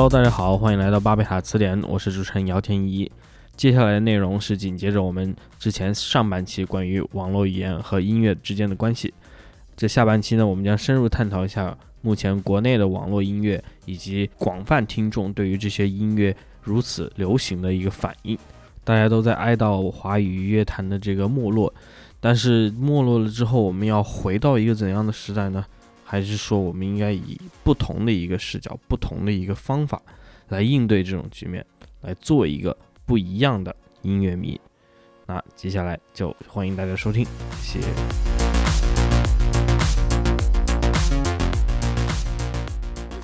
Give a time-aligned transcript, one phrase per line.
[0.00, 3.12] Hello，大家好，欢迎来到巴贝塔词典，我是主持人姚天一。
[3.54, 9.12] 接下来的内容是紧接着我们之前上半期关于网络语言和音乐之间的关系。
[9.76, 18.38] 这下半期呢，我们将深入探讨一下目前国内的网络音乐以及广泛听众对于这些音乐如此流行的一个反应。
[18.82, 21.70] 大家都在哀悼华语乐坛的这个没落，
[22.18, 25.62] 但是没落了之后，我们要回到一个怎样的时代呢？
[26.10, 30.02] 还是说我们应该以不同的一个视角、不同的一个方法
[30.48, 31.64] 来应对这种局面，
[32.00, 34.60] 来做一个不一样的音乐迷？
[35.26, 37.24] 那接下来就欢迎大家收听，
[37.62, 37.86] 谢谢。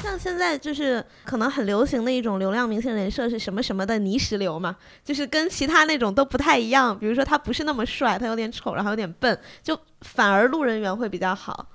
[0.01, 6.97] 像现在就是可能很流行的一种流量明星人设是什么什么的泥石流嘛，就是跟其他那种都不太一样。
[6.97, 11.69] 比如说他不是那么帅，他有点丑，然后有点笨，就反而路人缘会比较好。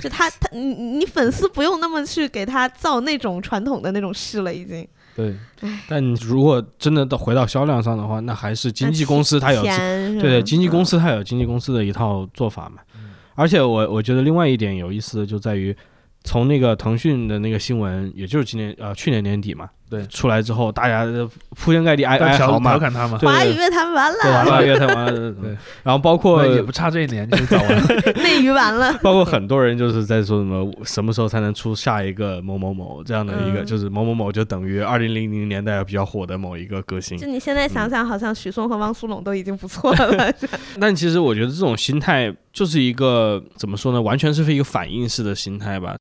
[0.00, 4.86] 就他他你你粉丝不用那么去给他造那种传统的那种事了，已经。
[5.14, 5.34] 对，
[5.88, 12.82] 但你如果真的到回到销量上的话，那还是经纪公司它有对对，经纪公司它有经纪公司的一套做法嘛。
[13.34, 15.76] 而且我我觉得另外一点有意思的就在于。
[16.28, 21.06] 从那个腾讯的那个新闻，也就是今年呃去年年底嘛，对，出来之后，大家
[21.56, 27.68] 铺天盖地哀哀嚎嘛，调侃他嘛，华语乐坛完了，华语乐坛完了，对， 然后包括也不差这一年就早完，
[28.22, 37.16] 内娱完了，包括很多人就是在说什么什么时候才能出下一个某某某这样的一个，就是某某某就等于二零零零年代比较火的某一个歌星。
[37.16, 40.30] 就你现在想想，好像许嵩和汪苏泷都已经不错了。
[40.78, 45.96] 但其实我觉得这种心态就是一个怎么说呢，完全是一个反应式的心态吧。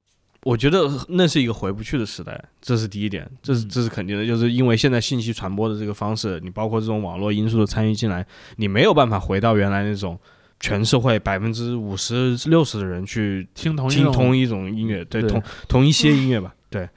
[0.48, 10.18] 我觉得那是一个回不去的时代，这是第一点，这是这是肯定的，就是因为现在信息传播的这个方式，你包括这种网络因素的参与进来，你没有办法回到原来那种
[10.62, 16.88] 全社会百分之五十六十的人去听同听同一种音乐，对同同一些音乐吧， 对。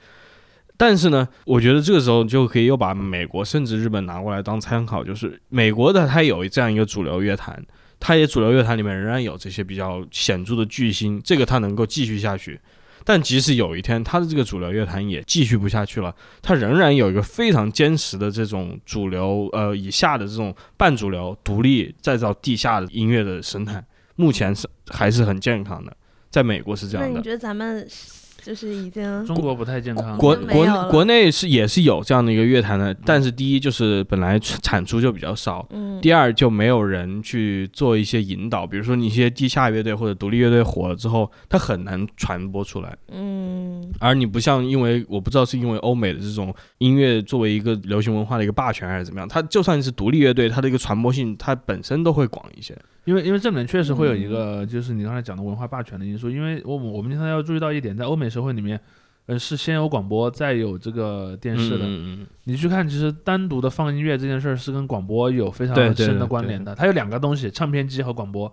[0.77, 7.61] 但是呢，我觉得这个时候就可以又把美国甚至日本拿过来当参考，就是美国的它有这样一个主流乐坛，
[7.99, 12.57] 它也主流乐坛里面仍然有这些比较显著的巨星，这个它能够继续下去。
[13.03, 23.83] 但即使有一天他的这个主流乐坛也继续不下去了，他仍然有一个非常坚实的这种主流呃以下的这种半主流独立再造地下的音乐的生态，
[24.15, 25.95] 目前是还是很健康的，
[26.29, 27.13] 在美国是这样的。
[27.13, 27.87] 那你觉得咱们？
[28.43, 52.75] 就是已经中国不太健康，国国国内是也是有这样的一个乐坛的，但是第一就是本来产出就比较少，嗯，第二就没有人去做一些引导，比如说你一些地下乐队或者独立乐队火了之后，它很难传播出来，嗯，而你不像，因为我不知道是因为欧美的这种音乐作为一个流行文化的一个霸权还是怎么样，它就算是独立乐队，它的一个传播性它本身都会广一些。
[53.05, 56.29] 因为因为这里面确实会有一个，就是你刚才讲的文化霸权的因素。
[56.29, 58.79] 因为我我们经常要注意到一点，在欧美社会里面，
[59.25, 61.85] 呃，是先有广播，再有这个电视的。
[62.45, 66.73] 你去看，其实单独的放音乐这件事儿是跟广播有非常深的关联的。
[66.73, 68.49] 它有两个东西，唱片机和广播。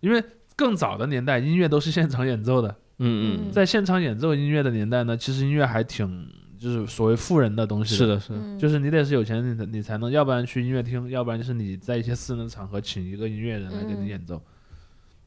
[0.00, 0.20] 因为
[0.56, 2.74] 更早的年代，音乐都是现场演奏的。
[2.98, 3.52] 嗯嗯。
[3.52, 6.26] 在现场演奏音乐的年代呢，其实音乐还挺。
[6.62, 14.40] 就是所谓富人的东西，是的，是的，就是你得是有钱，你你才能，要不然去音乐厅，要不然就是你在一些私人的场合请一个音乐人来给你演奏。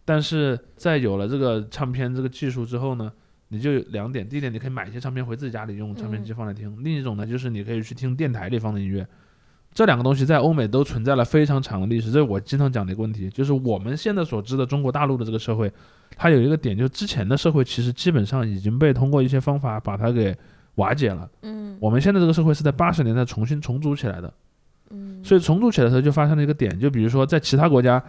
[0.06, 3.12] 但是在有了这个唱片这个技术之后呢，
[3.50, 9.08] 你就两点，第一点你可以买一些唱片回自己家里用唱片机放来听，另一种呢就是你可以去听电台里放的音乐。
[9.74, 15.72] 这两个东西在欧美都存在了非常长的历史，这是我经常讲的一个问题，就是我们现在所知的中国大陆的这个社会，
[16.16, 20.36] 它有一个点，就是之前的社会其实基本上已经被通过一些方法把它给。
[20.76, 24.34] 瓦解了，嗯，我们现在这个社会是在八十年代重新重组起来的，
[24.90, 28.04] 嗯，所以重组起来的时候就发生了一个点，就比如说在其他国家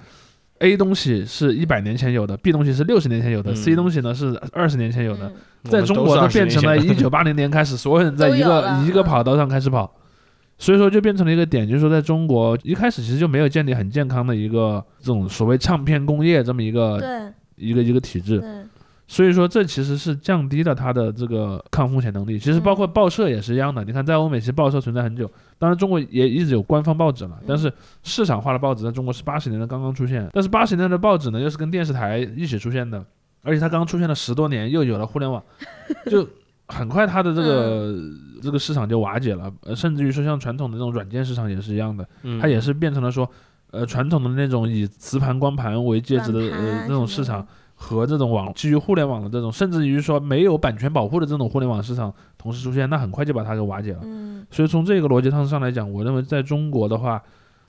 [0.59, 5.33] ，A 东西是一百年前有的，B 东西是六十年前有的，C 东西呢是二十年前有的，
[5.65, 9.91] 在中国呢变成了一九八零年开始，所有人在一个一个跑道上开始跑，
[10.59, 18.43] 所以说就变成了一个点，就是说在中国一开始其实就没有建立很健康的一个这种所谓唱片工业这么一个一个一个体制。
[19.08, 22.38] 所以说，这其实是降低了它的这个抗风险能力。
[22.41, 23.85] 其实包括报社也是一样的。
[23.85, 27.38] 你看，在欧美其实报社存在很久，当然中国也一直有官方报纸了。
[27.47, 27.73] 但是
[28.03, 30.29] 市场化的报纸在中国是八十年代刚刚出现。
[30.32, 33.05] 但是八十年代的报纸呢，又是跟电视台一起出现的，
[33.43, 35.41] 而且它刚出现了十多年，又有了互联网，
[36.11, 36.29] 就
[36.67, 37.94] 很快它的这个
[38.43, 39.49] 这个市场就瓦解了。
[39.62, 42.05] 呃，甚至于说像传统的那种软件市场也是一样的，
[42.41, 43.31] 它也是变成了说，
[43.70, 47.47] 呃，传统的那种以磁盘、光盘为介质的呃那种市场。
[47.78, 54.00] 和这种网基于互联网的这种，甚至于说没有版权保护的这种互联网市场同时出现，那很快就把它给瓦解了。
[54.02, 57.23] 嗯，所以从这个逻辑上上来讲，我认为在中国的话，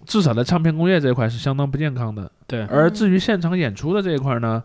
[0.05, 2.31] 至少在唱片工业这一块是相当不健康的。
[2.47, 2.65] 对。
[2.67, 4.63] 而至于现场演出的这一块呢，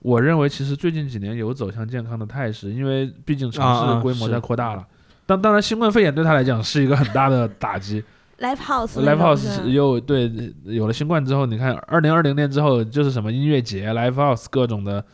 [0.00, 4.84] 我认为其实最近几年有走向健康的态势，因为毕竟城市规模在扩大了。
[5.24, 8.02] 当当然，新冠肺炎对他来讲是一个很大的打击。
[8.40, 10.30] Live House，Live House 又对
[10.64, 15.04] 有了新冠之后，你看二零二零年之后就是什么音乐节、Live House 各种的，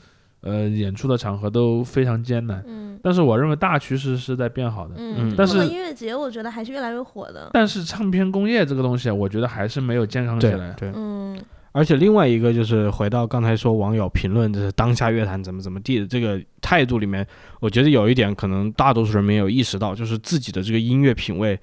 [0.42, 2.62] 呃，演出的场合都非常艰难。
[2.66, 2.98] 嗯。
[3.02, 4.94] 但是我认为大趋势是在变好的。
[4.96, 5.34] 嗯。
[5.36, 7.50] 但是音乐节我觉得还是越来越火的。
[7.52, 10.72] 但是唱片工业这个东西，我觉得还是没有健康起来。
[10.78, 10.92] 对。
[10.94, 11.36] 嗯。
[11.72, 17.26] 而且另外一个就是回到刚才说网友评论就是当下乐坛怎么怎么地的这个态度里面，
[17.60, 21.58] 我觉得有一点可能大多数人没有意识到，就是自己的这个音乐品味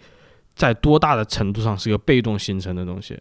[0.55, 3.19] 在多大的程度上是一个被动形成的东西，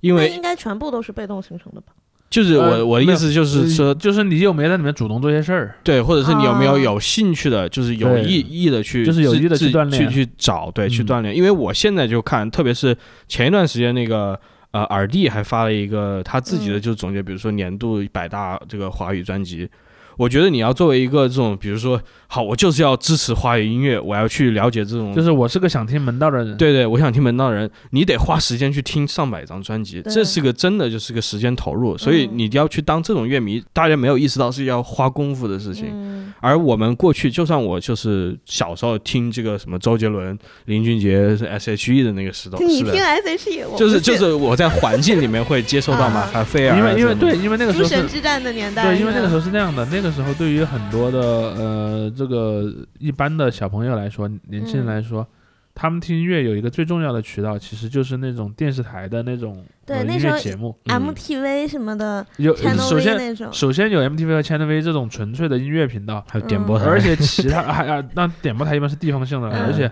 [0.00, 1.92] 因为应该全部都是被动形成的吧？
[2.30, 5.76] 就是我我的意思就是说，就是你有没有在里面主动做些事儿？
[5.84, 11.36] 对，或者是你有没有有兴趣的，就是有意意的去，就是有意的去锻炼，去去找，对，去锻炼。
[11.36, 12.96] 因为我现在就看，特别是
[13.28, 14.38] 前一段时间那个。
[14.72, 19.68] 呃，耳帝还发了一个他自己的就是总结，比如说年度百大这个华语专辑。
[20.16, 26.56] 我觉得你要作为一个这种，比如说，好，我就是要支持华语音乐，我要去了解这种，就是我是个想听门道的人。
[26.56, 31.96] 对对，我想听门道的人，你得花时间去听上百张专辑，这是个真的就是个时间投入。
[31.96, 36.22] 所以你要去当这种乐迷，大家没有意识到是要花功夫的事情。
[36.40, 55.26] 而我们过去，就算我就是小时候听这个什么周杰伦、林俊杰是 S.H.E 的那个时代，你听 S.H.E，就是就是我在环境里面会接受到马卡菲尔，因为因为对，因为那个时候神之战的年代，对，因为那个时候是那样的，那个时候对于很多的呃这个一般的小朋友来说，年轻人来说。
[55.74, 62.26] 他们听音乐有一个最重要的渠道，其实就是那种电视台的那种音乐节目，MTV 什么的。
[62.36, 66.84] 有首先首先有 MTV 和 Channel V 这种纯粹的音乐频道，还有点播台。
[66.84, 69.90] 而且其他 还啊，那点播台一般是地方性的，而且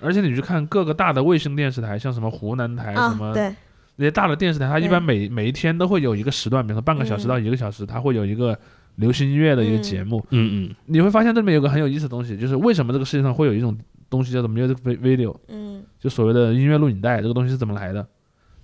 [0.00, 3.32] 而且你去看各个大的卫星电视台，像什么湖南台什么，
[3.94, 8.58] 那些大的电视台，它一般每每一天都会有一个时段，比如说半个小时到一个小时，它会有一个
[9.00, 10.24] 流行音乐的一个节目。
[10.30, 10.74] 嗯嗯。
[10.86, 13.76] 你会发现这里面有个很有意思的东西，就是为什么这个世界上会有一种。
[14.10, 18.04] 东西叫做 music video，嗯，就所谓的音乐录影带，这个东西是怎么来的？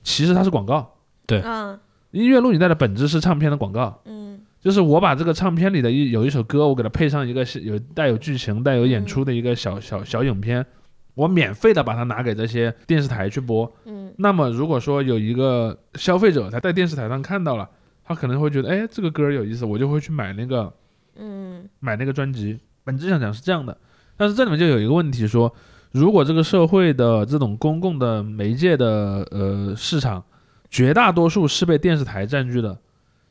[0.02, 0.94] 其实它是广告，
[1.24, 1.78] 对，嗯。
[2.10, 10.66] 音乐录影带的本质是唱片的广告，嗯，就是我把这个唱片里的一有一首歌，我给它配上一个有带有剧情、带有演出的一个小小小影片，
[11.14, 17.70] 我免费的把它拿给这些电视台去播，嗯，那么如果说有一个消费者他在电视台上看到了，
[18.06, 20.72] 他可能会觉得，哎，这个歌有意思，我就会去买那个，
[21.16, 23.76] 嗯，买那个专辑，本质上讲是这样的。
[24.16, 25.52] 但是这里面就有一个问题，说
[25.90, 30.24] 如果这个社会的这种公共的媒介的呃市场，
[30.70, 32.78] 绝大多数是被电视台占据的，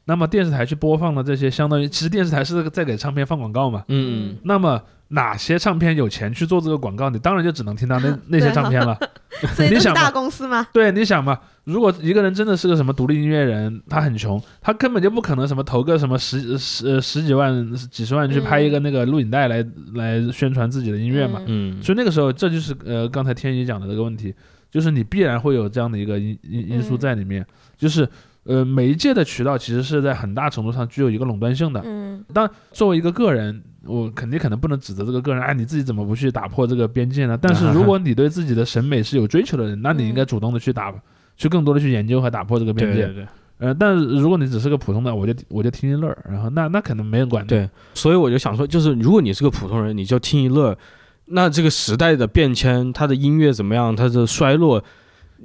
[0.06, 4.81] 那么电视台去播放的这些，相当于其实电视台是在给唱片放广告嘛，嗯，那么。
[5.10, 7.12] 哪些唱片有钱去做这个广告？
[7.12, 8.98] 你当然就只能听到那 那些唱片了。
[9.69, 10.66] 你想大公司吗？
[10.74, 19.63] 对，你想嘛，如果一个人真的是个什么独立音乐人，他很穷，他根本就不可能什么投个什么十十十几万、几十万去拍一个那个录影带来
[19.94, 21.40] 来宣传自己的音乐嘛。
[21.46, 21.80] 嗯。
[21.84, 24.34] 所以那个时候，这就是呃刚才天一讲的这个问题，
[24.72, 27.46] 就是你必然会有这样的一个因因因素在里面，
[27.78, 28.10] 就是
[28.45, 31.81] 呃媒介的渠道其实是在很大程度上具有一个垄断性的。
[31.86, 32.24] 嗯。
[32.33, 33.62] 当作为一个个人。
[33.88, 37.38] 我肯定可能不能指责这个个人，哎，你自己怎么不去打破这个边界呢？
[37.39, 40.92] 但是如果你对自己的审美是有追求的人，那你应该主动的去打，
[41.38, 43.06] 去更多的去研究和打破这个边界。
[43.06, 43.27] 对对。
[43.59, 47.46] 呃，但是如果你只是个普通的，我就我就听一乐，然后那那可能没人管。
[47.46, 47.70] 对。
[47.93, 50.75] 所以我就想说，就是如果你是个普通人，你就听一乐，
[51.25, 54.84] 那这个时代的变迁，它的音乐怎么样，它的衰落。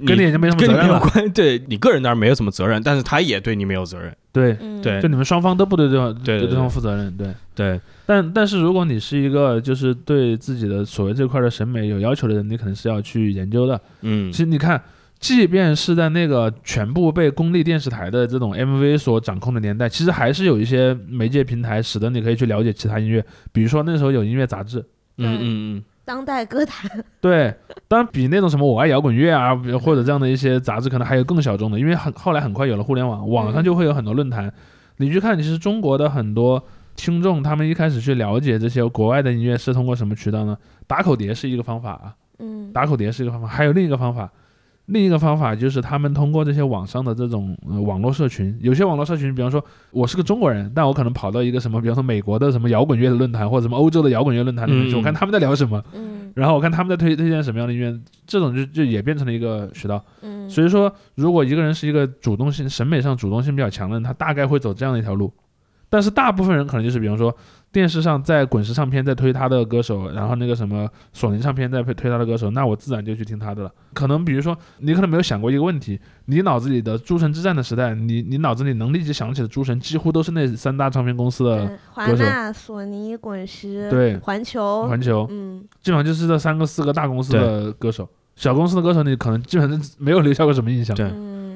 [0.05, 4.15] 跟你就没什么责任关，对你个人当然没有什么责任，但是他也对你没有责任。
[4.31, 7.15] 对对，就你们双方都不对对方对对方负责任。
[7.17, 13.79] 对对，但但是如果你是一个就是对自己的所谓这块的审美有要求的人，你可能是要去研究的。
[14.01, 14.81] 嗯，其实你看，
[15.19, 24.79] 即便是在那个全部被公立电视台的这种 MV 所掌控的年代，其实还是有一些媒介平台使得你可以去了解其他音乐，比如说那时候有音乐杂志。
[25.17, 25.83] 嗯嗯嗯。
[26.03, 26.89] 当代歌坛，
[27.21, 27.53] 对，
[27.87, 34.51] 当然比那种什么我爱摇滚乐啊，或者这样的一些杂志，可能还有更小众的，因为很后来很快有了互联网，网上就会有很多论坛。
[34.97, 36.63] 你去看，其实中国的很多
[36.95, 40.57] 听众，他们一开始去了解这些国外的音乐是通过什么渠道呢？
[40.87, 44.29] 打口碟是一个方法啊，嗯，打口碟是一个方法，还有另一个方法。
[44.91, 65.31] 另一个方法就是他们通过这些网上的这种网络社群，有些网络社群，比方说我是个中国人，但我可能跑到一个什么，比方说美国的什么摇滚乐的论坛，或者什么欧洲的摇滚乐论坛里面去，我看他们在聊什么，嗯，然后我看他们在推推荐什么样的音乐，这种就就也变成了一个渠道，嗯，所以说如果一个人是一个主动性审美上主动性比较强的人，他大概会走这样的一条路，
[65.89, 67.33] 但是大部分人可能就是比方说。
[67.71, 73.71] 电视上在滚石唱片在推他的歌手，然后那个什么索尼唱片在推推他的歌手，那我自然就去听他的了。
[73.93, 90.95] 可能比如说你可能没有想过一个问题，你脑子里的诸神之战的时代，你你脑子里能立即想起的诸神几乎都是那三大唱片公司的歌手，华纳、索尼、滚石，对，环球，环球，嗯，基本上就是这三个四个大公司的歌手，小公司的歌手你可能基本上没有留下过什么印象。
[90.95, 91.09] 对。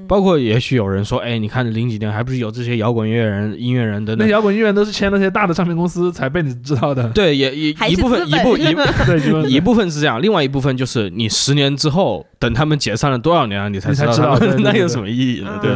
[0.07, 4.27] 包括也许有人说，哎，你看零几年还不是有这些摇滚乐人、音乐人等等？
[4.27, 7.09] 那摇滚音乐人都是签那些大的唱片公司才被你知道的。
[7.09, 8.63] 对，也也一部分一部一
[9.05, 15.59] 对一部分是这样，另外一部分就是你十年之后，等他们解散了多少年了，你才知道， 那有什么意义呢？
[15.61, 15.75] 对，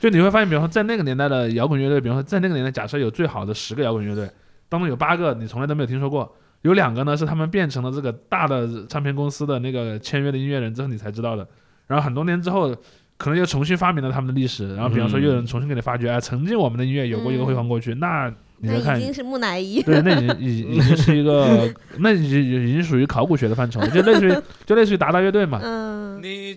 [0.00, 4.28] 就你会发现，比方说在那个年代的摇滚乐队，比方说在那个年代，假设有最好的十个摇滚乐队，
[4.68, 6.30] 当中有八个你从来都没有听说过，
[6.62, 11.46] 有两个呢是他们变成了这个大的唱片公司的那个签约的音乐人之后你才知道的，
[11.86, 12.74] 然后很多年之后。
[13.20, 21.68] 可能又重新发明了他们的历史，然后比方说又有人重新给你发掘，哎，曾经我们的音乐有过一个辉煌过去，那你再看，已经是木乃伊，对，那已经已已经是一个，
[22.00, 24.34] 那已经已经属于考古学的范畴，就类似于
[24.64, 25.60] 就类似于达达乐队嘛。
[25.62, 26.00] 嗯。
[26.22, 26.54] 你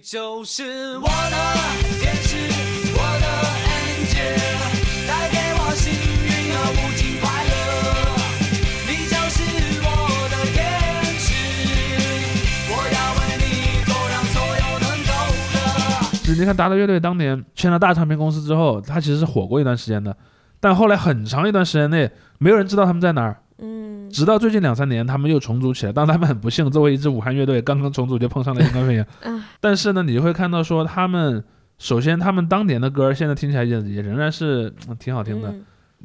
[16.46, 20.16] 看达达乐队当年签了大唱片公司之后，他其实是火过一段时间的，
[20.60, 22.10] 但后来很长一段时间内
[22.40, 23.38] 没有人知道他们在哪儿。
[23.60, 25.92] 嗯，直到最近两三年，他们又重组起来。
[25.94, 29.08] 但他们很不幸，作为一支武汉乐队，刚刚重组就碰上了新冠肺炎。
[29.62, 31.42] 但是呢，你会看到说他们，
[31.78, 35.54] 首先他们当年的歌现在听起来也也仍然是挺好听的。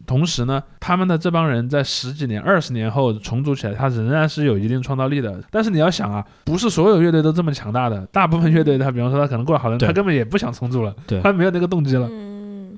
[0.06, 5.38] 同时呢，他们的这帮人在十几年、二十年后重组起来，他仍然是有一定创造力的。
[5.50, 12.08] 但是你要想啊，不是所有乐队都这么强大的，大部分乐队他，比方说他可能过了好多年，他根本也不想重组了，他没有那个动机了。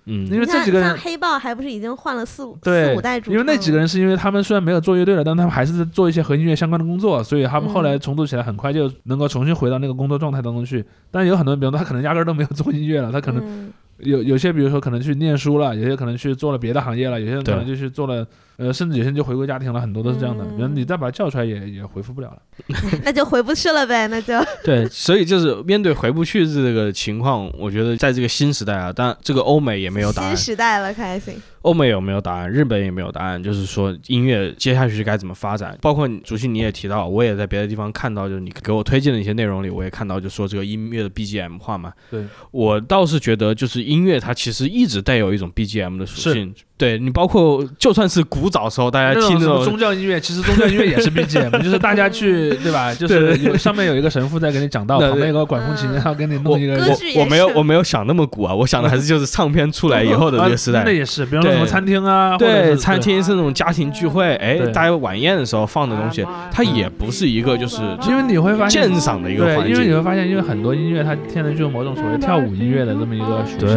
[0.06, 10.84] 嗯，因为这几个人，黑豹还不是已经换了四五四五代主因为那几个人是因为他们虽然没有做乐队了，但他们还是在做一些和音乐相关的工作，所以他们后来重组起来，很快就能够重新回到那个工作状态当中去。
[11.10, 13.70] 但有很多人，比方说他可能压根都没有做音乐了，他可能。
[14.02, 18.26] 有有些，比如说可能去念书了，有些可能去做了别的行业了，有些人可能就去做了，
[18.56, 20.44] 呃，甚至有些人就回归家庭了，很多都是这样的。
[20.58, 22.42] 人你再把他叫出来，也也回复不了了，
[23.04, 24.34] 那就回不去了呗，那就。
[24.64, 30.36] 对，所以就是面对回不去这个情况，我觉得在这个新时代啊，但这个欧美也没有答案。
[30.36, 31.34] 新时代了，开心。
[31.62, 32.50] 欧美有没有答案？
[32.50, 33.42] 日本也没有答案。
[33.42, 35.76] 就是说音乐接下去该怎么发展？
[35.80, 41.92] 包括主席你也提到，我也在别的地方看到，就是你给我推荐的一些内容里，我也看到，就说这个音乐的 BGM 化嘛。
[42.10, 46.54] 对，我倒是觉得，就是音乐它其实一直带有一种 BGM 的属性。
[46.78, 52.92] 对你，包括就算是古早时候，大家听那种宗教音乐，其实宗教音乐也是 BGM， 就是大家去对吧？
[52.96, 56.78] 就是有上面有一个神父在给你讲道，旁边有个管风琴，然后给你弄一个。
[57.16, 60.82] 我我没有我没有想那么古啊，我想的还是就是唱片出来以后的那个时代。
[60.82, 73.76] 那也是，比方说什么餐厅啊，对，餐厅是那种家庭聚会，哎，大家晚宴的时候放的东西，它也不是一个就是，因为你会发现鉴赏的一个环境，因为你会发现，因为很多音乐它天然就有某种所谓跳舞音乐的这么一个属性，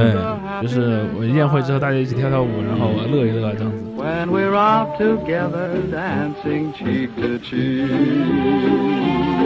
[0.61, 3.71] 就是我宴会之后大家一起跳跳舞，然后乐一乐这样。
[3.95, 4.51] When we're
[4.97, 9.42] together dancing cheek to cheek。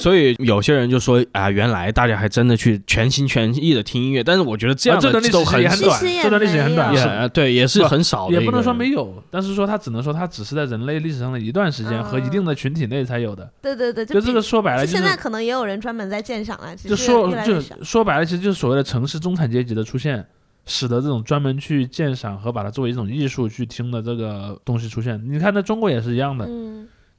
[0.00, 13.46] 所以有些人就说啊，原来大家还真的去全心全意的听音乐，但是我觉得这样的历史也很短，这段历史也很短，也对，也是很少，也不能说没有，但是说它只能说它只是在人类历史上的一段时间和一定的群体内才有的。
[13.60, 20.26] 对对对，就这个说白了，现在可能也有人专门在鉴赏了，就说就说白了，其实就是所谓的城市中产阶级的出现。
[20.66, 25.20] 使得这种专门去鉴赏和把它作为一种艺术去听的这个东西出现。
[25.26, 26.46] 你看，在中国也是一样的。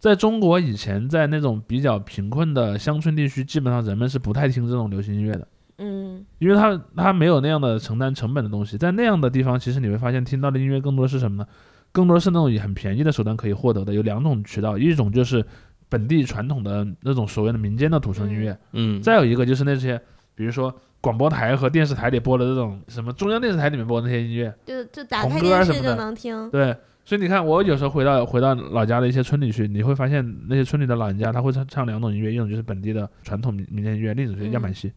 [0.01, 5.48] 在中国以前，在那种比较贫困的乡村地区，基本上人们是不太听这种流行音乐的。
[5.77, 8.79] 嗯，因为他他没有那样的承担成本的东西。
[8.79, 11.48] 在那样的地方，其实你会发现听到的音乐更多的是什么呢？
[11.91, 13.93] 更多的是那种以很便宜的手段可以获得的。
[13.93, 15.46] 有两种渠道，一种就是
[15.88, 18.58] 本地传统的那种所谓的民间的土生音乐。
[18.72, 20.01] 嗯，再有一个就是那些，
[20.34, 20.75] 比如说。
[21.03, 26.48] 广播台和电视台里播的这种什么中央电视台里面播的那些音乐，就就打开电视就能听。
[26.51, 34.91] 对，所以你看，我有时候回到回到老家的一些村里去，你会发现那些村里的老人家他会唱唱两种音乐，一种就是本地的传统民民间音乐，另一种就是样板戏。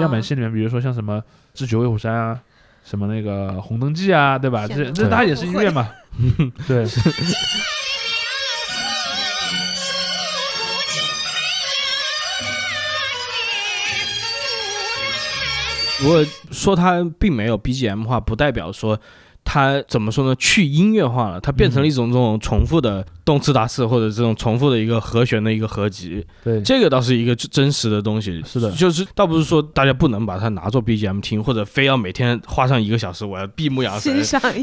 [0.00, 1.18] 样板戏里面，比如说像什么
[1.52, 2.40] 《智取威虎山》啊，
[2.84, 4.66] 什么那个《红灯记》啊，对吧？
[4.68, 5.90] 这这它也是音乐嘛。
[6.66, 6.86] 对。
[16.00, 19.00] 如果说它并没有 BGM 的话，不代表说
[19.44, 20.34] 它怎么说呢？
[20.36, 26.24] 去音乐化了，它变成了一种这种重复的动次打次或者这种重复的一个和弦的一个合集。
[26.42, 28.42] 对，这个倒是一个真实的东西。
[28.44, 34.12] 是的，就是倒不是说大家不能把它拿做 BGM 听，或者非要每天花上一个小时，我要闭目养神，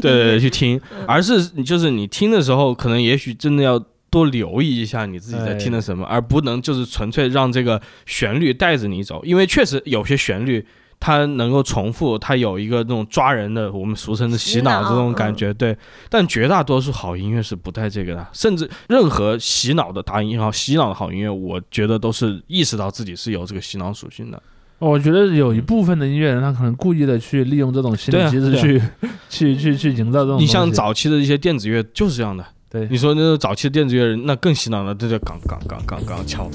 [0.00, 3.78] 对对，去听，而是就是你听的时候，可能也许真的要
[4.10, 10.66] 多留意一下你自己在听的什么，而不能就是纯粹让这个旋律带着你走，因为确实有些旋律。
[11.04, 15.76] 它能够重复，它有一个那种抓人的，我们俗称的洗脑这种感觉，对。
[16.08, 24.40] 但绝大多数好音乐是不带这个的，甚至任何洗脑的打引号、洗脑的好音乐，我觉得都是意识到自己是有这个洗脑属性的。
[24.78, 28.82] 我觉得有一部分的音乐人，他可能故意的去利用这种心理机制去
[29.28, 30.40] 去去去营造这种。
[30.40, 32.46] 你像早期的一些电子乐就是这样的。
[32.70, 36.48] 对，你说那种早期的电子乐人，那更洗脑了，这叫杠杠杠杠杠敲。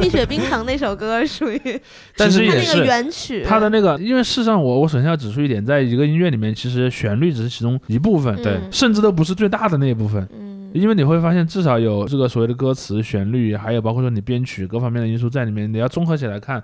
[0.00, 1.60] 蜜雪冰城那首歌属于，
[2.16, 3.44] 但是也是原曲。
[3.44, 10.26] 它的那个，因为事实上，我我首先要指出一点，在一个音乐里面，其实旋律只是其中一部分，对，甚至都不是最大的那一部分。
[10.32, 16.62] 嗯，因为你会发现，至少有这个所谓的歌词、旋律，还有包括说你编曲各方面的因素在里面，你要综合起来看。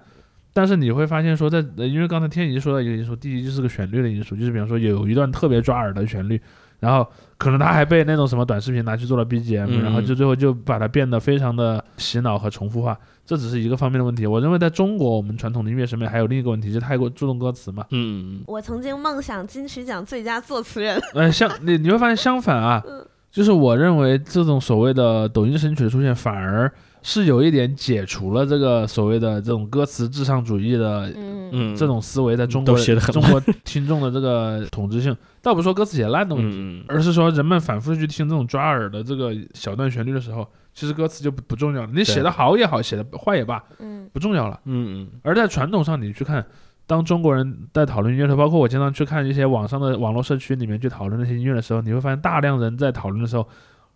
[0.53, 6.41] 但是你会发现说，在因为刚才天怡说到一个因素，第一就是个旋律的因素，就是比方说有一段特别抓耳的旋律。
[6.81, 7.07] 然后
[7.39, 14.27] 可能他还被那种什么短视频拿去做了 BGM，然后就最后就把它变得非常的洗脑和重复化，这只是一个方面的问题。
[14.27, 17.85] 我认为在中国，我们传统的音乐审美还有另一个问题，就太过注重歌词嘛。
[17.91, 20.99] 嗯，我曾经梦想金曲奖最佳作词人。
[21.15, 22.83] 呃，相你你会发现相反啊，
[23.31, 26.73] 就是我认为这种所谓的抖音神曲的出现，反而。
[27.09, 31.09] 是有一点解除了这个所谓的这种歌词至上主义的，
[31.53, 40.45] 嗯，这种思维在中国中国 听众的这个统治性，倒不是说歌词写烂的问题，而是说人们反复去听这种抓耳的这个小段旋律的时候，
[40.75, 41.89] 其实歌词就不不重要了。
[41.95, 44.59] 你写的好也好，写的坏也罢，嗯，不重要了。
[44.65, 45.09] 嗯嗯。
[45.23, 46.45] 而在传统上，你去看，
[46.89, 53.47] 当中国人在讨论音乐的时候，包括我经常去看一些网上的网络社区里面去讨论那些音乐的时候，你会发现大量人在讨论的时候。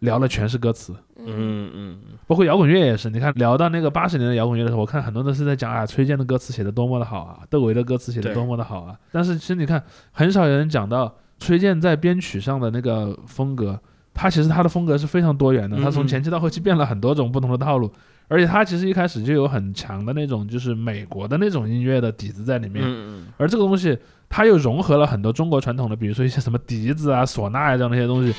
[0.00, 3.08] 聊的全是歌词，嗯嗯，包括摇滚乐也是。
[3.10, 8.98] 你看，聊到那个八十年的摇滚乐的时候，我看很多都是在讲啊，崔健的歌词写的多么的好啊，窦唯的歌词写的多么的好啊。
[9.12, 13.78] 但是其实你看，很少有人讲到崔健在编曲上的那个风格，
[14.14, 17.92] 他其实他的风格是非常多元的，他从前期到后期变了很多种不同的套路，
[18.28, 22.82] 而且他其实一开始就有很强的那种就是美国的那种音乐的底子在里面，
[23.36, 23.98] 而这个东西
[24.30, 28.34] 他又融合了很多中国传统的，比如说一些什么笛子啊、唢呐啊这样的一些东西。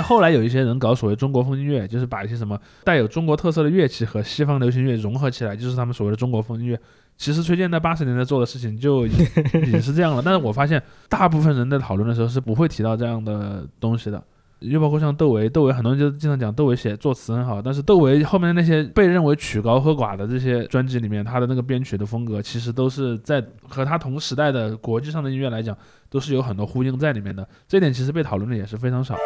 [0.00, 6.78] 看，后来有一些人搞所谓中国风音乐，就是把一些什么带有中国特色的乐器和西方流行乐融合起来，就是他们所谓的中国风音乐。
[7.16, 9.26] 其实崔健在八十年代做的事情就已经
[9.80, 10.22] 是这样了。
[10.24, 14.22] 但是我发现，大部分人在讨论的时候是不会提到这样的东西的。
[14.60, 25.74] 又包括像窦唯，窦唯很多人就经常讲窦唯写作词很好，但是窦唯后面那些被认为曲高和寡的这些专辑里面，他的那个编曲的风格，其实都是在和他同时代的国际上的音乐来讲，
[26.10, 27.46] 都是有很多呼应在里面的。
[27.66, 29.16] 这点其实被讨论的也是非常少。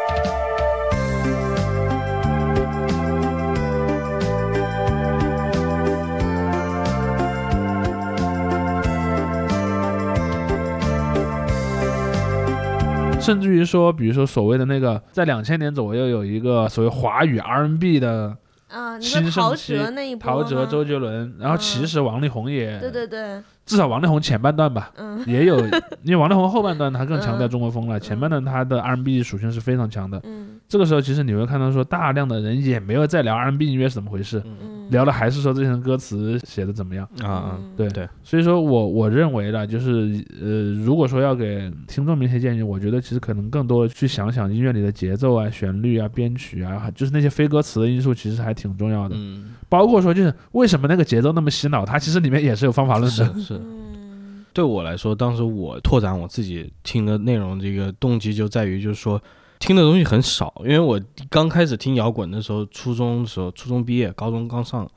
[13.25, 18.37] 甚至于说，比如说所谓的那个，在两千年左右有一个所谓华语 R&B 的
[18.69, 19.75] 啊，新生期，
[20.19, 23.41] 陶喆、周杰伦，然后其实王力宏也，对对对。
[23.65, 24.91] 至少王力宏前半段吧，
[25.25, 25.57] 也有，
[26.03, 30.21] 因为王力宏后半段他更强调中国风了，前半段他的 R&B 属性是非常强的。
[30.67, 34.41] 这个时候其实你会看到说，大量的人也没有在聊 R&B 音乐是怎么回事，
[34.89, 37.07] 聊的还是说这些歌词写的怎么样？
[37.21, 37.57] 啊？
[37.77, 37.87] 对。
[37.89, 49.15] 对，所以说我我认为呢，就是呃，如果说要给听众们一些建议，我觉得其实可能更多的去想想音乐里的节奏啊、旋律啊、编曲啊，就是那些非歌词的因素，其实还挺重要的。
[49.17, 53.39] 嗯，包括说就是为什么那个节奏那么洗脑，它其实里面也是有方法论的。
[53.39, 53.53] 是。
[53.53, 59.21] 嗯，对我来说，当时我拓展我自己听的内容，这个动机就在于，就是说
[59.65, 60.53] 听的东西很少。
[60.59, 64.87] 因为我刚开始听摇滚的时候，初中的时候，初中毕业，高中刚上，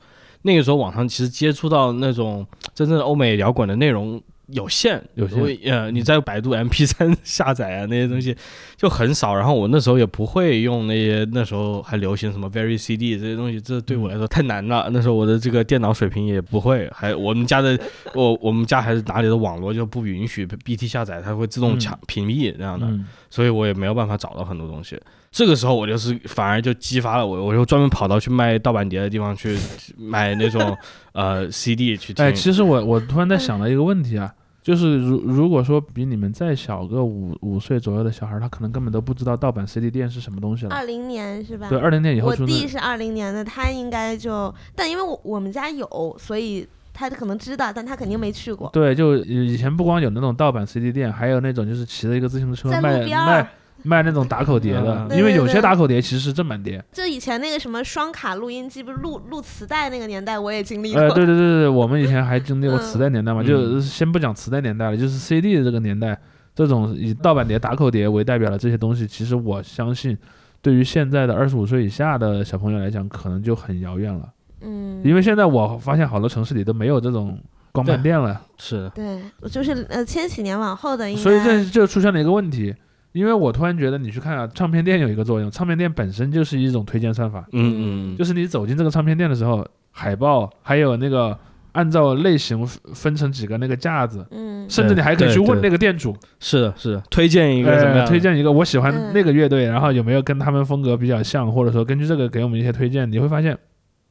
[0.43, 5.57] 那个时候网上其实接触到那种真正的欧美摇滚的内容有限，有限。
[5.71, 8.35] 呃，你在百度 MP 三下载啊那些东西
[8.75, 9.35] 就很少。
[9.35, 14.89] 然后我那时候也不会用那些，那时候还流行什么 Very CD 这些东西，这对我来说太难了。
[14.91, 17.79] 那时候我的这个电脑水平也不会，还我们家的
[18.13, 22.87] 我我们家还是哪里的网络就不允许 BT 下载，它会自动抢屏蔽这样的，
[23.29, 24.99] 所以我也没有办法找到很多东西。
[25.31, 29.57] 这个时候我就是反而就激发了我，我就专门跑到去卖盗版碟的地方去
[29.97, 30.77] 买那种
[31.13, 32.25] 呃 CD 去听。
[32.25, 34.33] 哎，其实我我突然在想了一个问题啊。
[34.61, 40.75] 就是如如果说比你们再小个五五岁左右的小孩，他可能根本都不知道盗版 CD 店是什么东西了。
[40.75, 41.67] 二零年是吧？
[41.69, 42.27] 对，二零年以后。
[42.27, 48.69] 我弟是二零年的，他应该就，但因为我我们家有，所以他可能知道，但他肯定没去过。
[48.71, 53.49] 对，就以前不光有那种盗版 CD 店，还有那种就是骑着一个自行车卖卖。
[53.83, 56.83] 卖那种打口碟的，因为有些打口碟其实是正版碟。
[56.91, 61.01] 就以前那个什么双卡录音机，不是录录磁带那个年代，我也经历过。
[61.01, 66.19] 呃，对对对对，我们以前还经历 过磁带年代嘛，就先不讲磁带年代了，就是 CD 的这个年代，
[66.53, 70.17] 这种以盗版碟、打口碟为代表的这些东西，其实我相信，
[70.61, 74.29] 对于现在的二十五岁以下的小朋友来讲，可能就很遥远了。
[74.61, 77.39] 嗯，因为现在我发现好多城市里都没有这种
[77.71, 78.41] 光盘店了。
[78.57, 78.91] 是。
[78.93, 81.15] 对，就是呃千禧年往后的。
[81.15, 82.75] 所以这就出现了一个问题。
[83.11, 87.45] 因为我突然觉得，你去看啊，唱片店有一个作用，唱片店本身就是一种推荐算法。
[87.53, 88.17] 嗯嗯。
[88.17, 91.37] 就是你走进这个唱片店的时候，海报还有那个
[91.71, 98.05] 按照类型分成几个那个架子，嗯，甚至你还可以去问那个店主，是的，是的，推荐一个什么？
[98.05, 103.57] 推荐一个我喜欢那个乐队，然后有没有跟他们风格比较像，或者说根据这个给我们一些推荐，你会发现，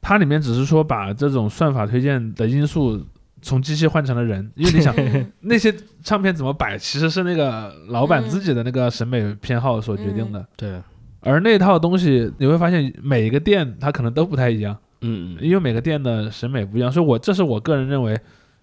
[0.01, 3.01] 它里面只是说把这种算法推荐的因素。
[3.41, 4.95] 从机器换成了人，因为你想
[5.41, 10.47] 那些唱片怎么摆，其实是那个老板自己的那个审美偏好所决定的。
[10.57, 10.81] 对，
[11.21, 14.77] 而那套东西你会发现，每一个店它可能都不太一样。
[15.01, 18.19] 嗯因为每个店的审美不一样，所以我这是我个人认为。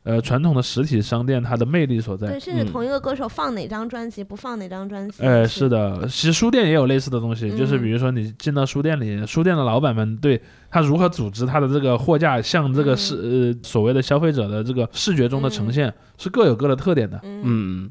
[0.05, 2.27] 呃，传统的实体商店它的魅力所在。
[2.27, 5.23] 对，甚至同一个歌手放哪张专辑，不放哪张专辑。
[5.23, 10.39] 哎，是的，其实书店也有类似的东西，就是比如说你进到书店里，书店的老板们对
[10.69, 17.19] 他如何组织他的这个货架，向这个是呃所谓的消费者的这个视觉中的呈现，是各有各的特点的。
[17.23, 17.89] 嗯，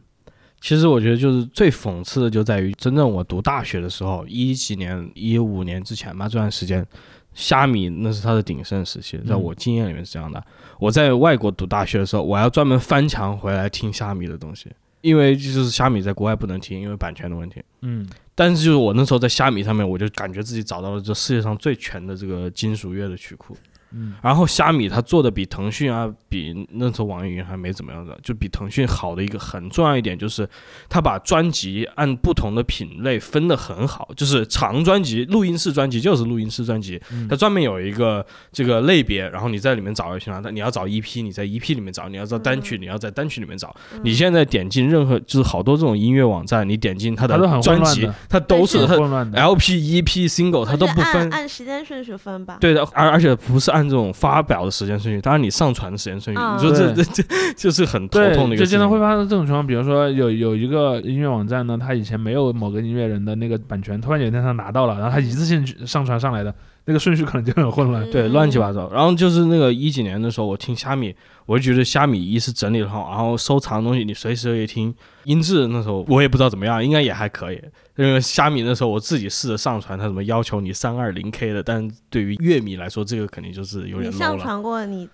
[0.61, 6.87] 其实我觉得就是最讽刺的就在于，真正我读大学的时候，一几年、一五年之前吧，这段时间。
[7.35, 10.42] 虾米那是它的鼎盛时期，在我经验里面是这样的。
[10.79, 14.70] 我在外国读大学的时候，我要专门翻墙回来听虾米的东西，
[15.01, 17.62] 因为就是虾米在国外不能听，因为版权的问题。
[17.83, 23.57] 嗯，但是就是我那时候在虾米上面，我就感觉自己找到了这世界上最全的这个金属乐的曲库。
[23.94, 30.48] 嗯，然后虾米它做的比腾讯啊，比那时候网易云还没怎么样的，就比腾讯好的一个很重要一点就是，
[30.88, 40.40] 它把专辑按不同的品类分得很好，就是长专辑、录音室专辑就是录音室专辑，它专门有一个这个类别，然后你在里面找就行了。
[40.42, 43.72] 但你要找 EP，你在 EP 里面找；你要找单曲，你要在单曲里面找。
[44.02, 52.59] 你现在点进任何就是好多这种音乐网站，你点进它的专辑，它都是它 LP、EP、Single，它都不分，按时间顺序分吧。
[52.61, 53.84] 对的，而而且不是按。
[53.88, 57.23] 这种发表的时间顺序，当然你上传的时间顺序，你说这这这
[57.57, 58.64] 就是很头痛的一个。
[58.64, 66.55] 就经常会发生这种情况，比如说有有一个音乐网站呢，他以前没有某个音乐人的那个版权，突然有一天他拿到了，然后他一次性上传上来的。
[66.87, 68.90] 那个顺序可能就很混乱，对，乱七八糟。
[68.92, 74.94] 然后就是那个一几年的时候，我听虾米，我就觉得虾米一是整理的好，然后收藏的东西你随时可以听。
[75.24, 77.61] 音质那时候我也不知道怎么样，应该也还可以。
[77.96, 84.11] 因为虾米那时候我自己试着上传，它怎么要求你三二零 K 的，但对于乐迷来说，这个肯定就是有点 low 了。
[84.12, 85.09] 你上传过你？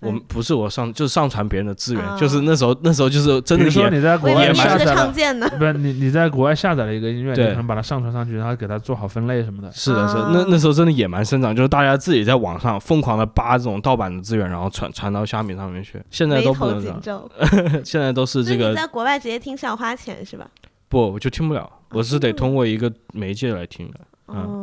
[0.00, 3.64] 我们不是我上，就是上传别人的资源，就是那时候那时候就是真的。
[3.64, 9.70] 比如说你在国外下载了，不是你你在国外下载了一个音乐，你可能把它上传上去，然后给它做好分类什么的。
[9.72, 16.00] 是的，是那那时候真的野蛮生长，就是大家自己在网上疯狂的扒这种盗版的资源，然后传传到虾米上面去。
[16.10, 17.30] 现在都不能这
[17.84, 18.70] 现在都是这个。
[18.70, 20.46] 你在国外直接听是要花钱是吧？
[20.88, 23.94] 不，我就听不了，我是得通过一个媒介来听的。
[24.00, 24.06] 嗯，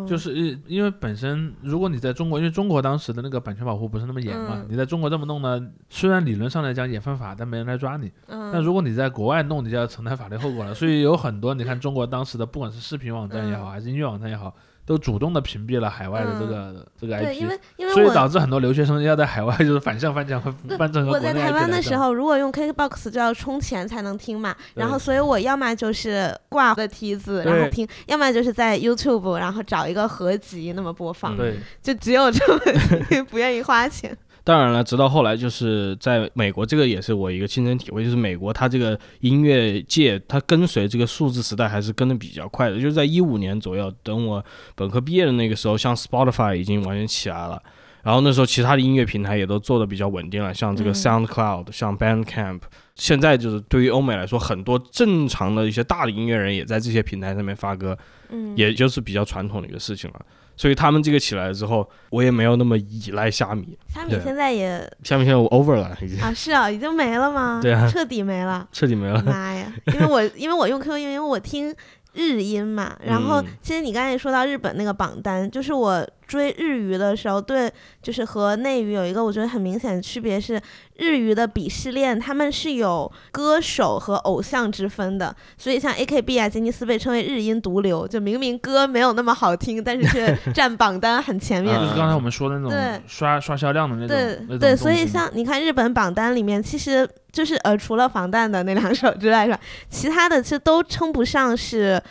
[0.08, 8.12] 就是因为本身，如果你在中国，因为中国当时的那个版权保护不是那么严嘛，你在中国这么弄呢，虽然理论上来讲也犯法，但没人来抓你。
[8.28, 10.74] 嗯，但如果你在国外弄，你就要承担法律后果了。
[10.74, 14.56] 所以有很多，你看中国当时的，不管是视频网站也好，还是音乐网站也好。
[14.90, 32.60] 都主动的屏蔽了海外的这个这个 IP，因为因为所以导致很多留学生要在海外就是反向翻墙和翻成我在台湾的时候，如果用 KKBOX 就要充钱才能听嘛，然后所以我要么就是挂的梯子然后听，要么就是在 YouTube 然后找一个合集那么播放，对，就只有这么
[33.30, 34.18] 不愿意花钱。
[34.50, 42.78] 当然了，直到后来就是在美国，这个也是我一个亲身体会，就是美国它这个音乐界，它跟随这个数字时代还是跟的比较快的。
[42.78, 47.62] 就是在一五年左右，等我本科毕业的那个时候，像 Spotify 已经完全起来了，
[48.04, 52.62] 然后那时候其他的音乐平台也都做的比较稳定了，像这个 SoundCloud，像 Bandcamp。
[52.96, 57.98] 现在就是对于欧美来说，很多正常的一些大的音乐人也在这些平台上面发歌，
[58.30, 60.20] 嗯，也就是比较传统的一个事情了。
[60.58, 63.78] 所以他们这个起来之后，我也没有那么依赖虾米。
[63.88, 67.60] 虾米现在也，虾米现在我 over 了，已经啊，是啊，已经没了吗？
[67.62, 69.24] 对啊，彻底没了，彻底没了。
[69.24, 69.72] 妈呀！
[69.94, 71.74] 因为我 因为我用 QQ 音乐，因为我听。
[72.14, 77.70] 日音嘛，然后其实你刚才说到日本那个榜单，就是我追日语的时候，对，
[78.02, 80.62] 就是和内娱有一个我觉得很明显的区别是，
[80.98, 91.74] 日语的鄙视链他们是有歌手和偶像之分的，所以像 AKB 啊、吉尼斯被称为日音毒瘤，就明明歌没有那么好听，但是却占榜单很前面。
[91.82, 94.48] 就是刚才我们说的那种刷刷销量的那种。
[94.48, 97.10] 对对，所以像你看日本榜单里面，其实。
[97.32, 99.60] 就是呃，除了防弹的那两首之外，是吧？
[99.88, 102.02] 其他的其实都称不上是，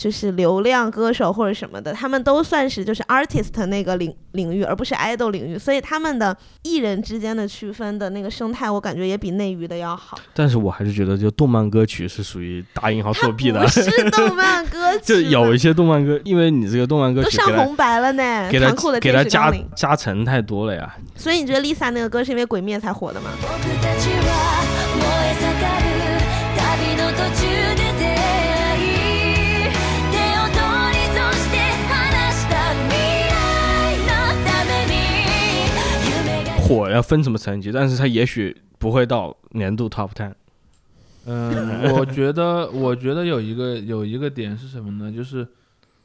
[0.00, 5.58] 就是流量歌手或者什么的，他们都算是就是 artist 那个领领域，而不是 idol 领域。
[5.58, 10.18] 所以他们的艺人之间的区分的那个生态，我感觉也比内娱的要好。
[10.32, 13.60] 但是我还是觉得，就动漫歌曲是属于打引号作弊的。
[13.60, 20.96] 不是 动漫歌 曲，就有一些动漫歌，因为你这个动漫歌曲都上红白了呢，残酷的给他加加成太多了呀。
[21.14, 23.28] 所以你觉得 Lisa 那个歌是因为鬼灭才火的吗？
[36.70, 40.32] 火要分什么层级，但是它也许不会到年度 top ten。
[41.26, 45.12] 嗯，我觉得，我觉得有一个有一个点是什么呢？
[45.12, 45.46] 就是，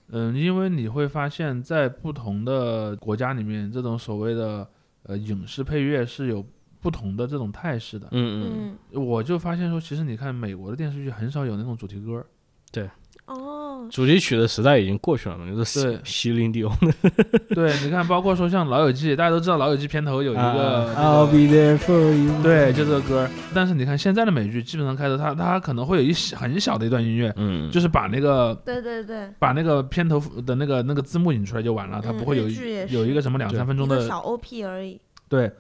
[0.10, 4.67] 嗯，因为你会发现在不同的国家里面，这种所谓的
[5.04, 6.45] 呃影视配乐是有
[6.82, 8.08] 不同的这种态势的。
[8.12, 9.06] 嗯嗯。
[9.08, 12.25] 我就发现说，其实你看美国的电视剧很少有那种主题歌。
[12.71, 12.89] 对。
[13.25, 15.45] 哦，主题曲的时代已经过去了嘛？
[15.55, 16.93] 就是西林迪翁的。
[17.55, 23.27] 对，你看，包括说像《老友记》，大家都知道《老友记》片头有一个 I'll be there for you，对，就这个歌。
[23.53, 32.47] 但是你看现在的美剧，基本上开头它它可能会有一很小的一段音乐，嗯，就是把那个对对对，把那个片头的那个那个字幕引出来就完了，它不会有
[32.89, 35.01] 有一个什么两三分钟的小 OP 而已。
[35.27, 35.51] 对。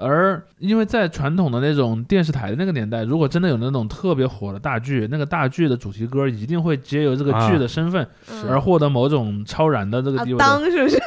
[0.00, 8.06] 而因为在传统的那种电视台的那个年代，如果真的有那种特别火的大剧，那个大剧的主题歌一定会借由这个剧的身份
[8.48, 10.38] 而获得某种超然的这个地位。
[10.38, 10.98] 当是不是？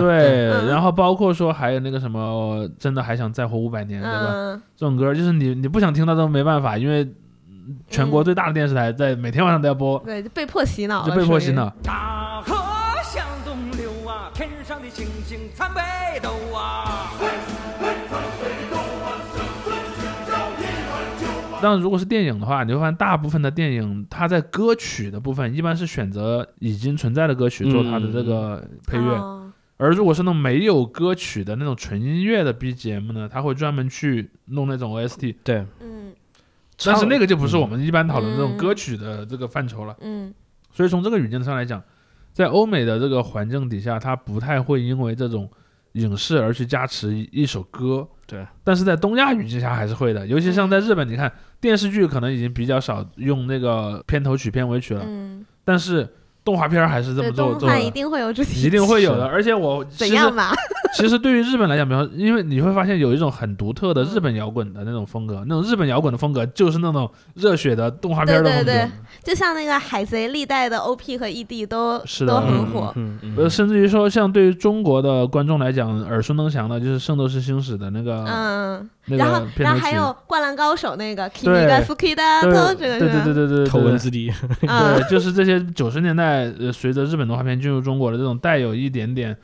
[0.00, 4.60] 对，然后包括说还有那个什么，真的还想再活五百年，对吧？
[4.76, 7.08] 这种歌就是你你不想听到都没办法，因为
[7.88, 9.96] 全国最大的电视台在每天晚上都要播。
[10.00, 11.72] 对，就被迫洗脑就被迫洗脑。
[14.66, 15.80] 上的星星参北
[16.20, 17.12] 斗啊。
[21.62, 35.36] 但如果是电影的话，你会发现大部分的电影，它在歌曲的部分一般是选择已经存在的歌曲做它的这个配乐，而如果是那种没有歌曲的那种纯音乐的 BGM 呢，它会专门去弄那种 OST。
[35.44, 36.12] 对，嗯，
[36.84, 39.96] 但是那个就不是我们一般讨论这种歌曲的这个范畴了。
[40.00, 40.34] 嗯，
[40.72, 41.80] 所以从这个语境上来讲，
[42.36, 45.50] 在欧美的这个环境底下，它不太会因为这种
[45.92, 48.06] 影视而去加持一首歌。
[48.26, 56.06] 对，但是在东亚语境下还是会的，尤其像在日本，你看电视剧可能已经比较少用那个片头曲、片尾曲了，嗯，但是。
[56.46, 59.26] 动画片还是这么做做的，一定会有主题，一定会有的。
[59.26, 60.52] 而且我怎样嘛？
[60.94, 68.64] 其实对于日本来讲，比方因为你会发现有一种很独特的日本摇滚的那种风格，那种日本摇滚的风格就是那种热血的动画片的风格。
[68.64, 68.74] 对。
[68.74, 68.90] 对对，
[69.24, 72.94] 就像那个海贼历代的 OP 和 ED 都是都很火。
[73.36, 81.84] 呃，甚至于说，像对于中国的观众来讲，耳熟能详的就是《圣斗士星矢》的那个，嗯，然后然后还有《灌篮高手》那个，对对
[82.76, 89.34] 对对对对，头文字 D，对，就是这些九十年代呃，随着日日本动画片进入中国的这种带有一点点，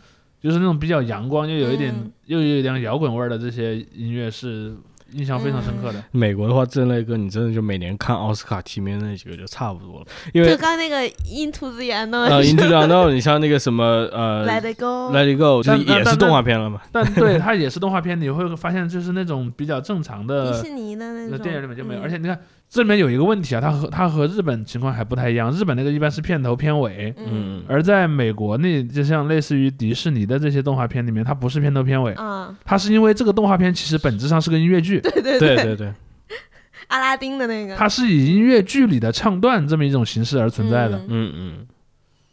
[0.41, 1.95] 就是那种比较阳光又有一点
[2.27, 4.75] 又有一点摇滚味儿的这些音乐是
[5.13, 6.05] 印象非常深刻的。
[6.11, 10.07] 美国的话，这类歌你真的就每年看奥斯卡提名那几个就差不多了。
[10.35, 16.83] 因为就刚那个 Into the Unknown，呃，Into the Unknown，你像那个什么呃，Let It Go，Let It Go，就是也是动画片了嘛。
[16.93, 22.39] 但对它也是动画片，你会发现就是那种比较正常的迪士尼的那种电影里面就没有，而且你看。
[22.73, 25.53] 这里面有一个问题啊，它和它和日本情况还不太一样。
[25.53, 35.57] 日本那个一般是片头片尾，嗯，而在美国那就像类似于迪士尼的这些动画片里面，它不是片头片尾，啊，它是因为这个动画片其实本质上是个音乐剧，对 对对。
[35.57, 35.93] 对对，
[36.87, 41.67] 阿拉丁的那个，它是以音乐剧里的唱段这么一种形式而存在的，嗯嗯，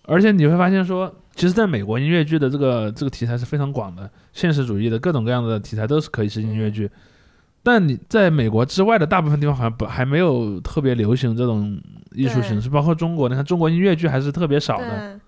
[0.04, 6.90] 而且你会发现说，其实在美国音乐剧的这个这个题材是非常广的，现实主义的各种各样的题材都是可以是音乐剧。
[7.72, 11.80] 但你在美国之外的大部分地方好像不还没有特别流行这种
[12.16, 15.20] 艺术形式，包括中国，你看中国音乐剧还是特别少的。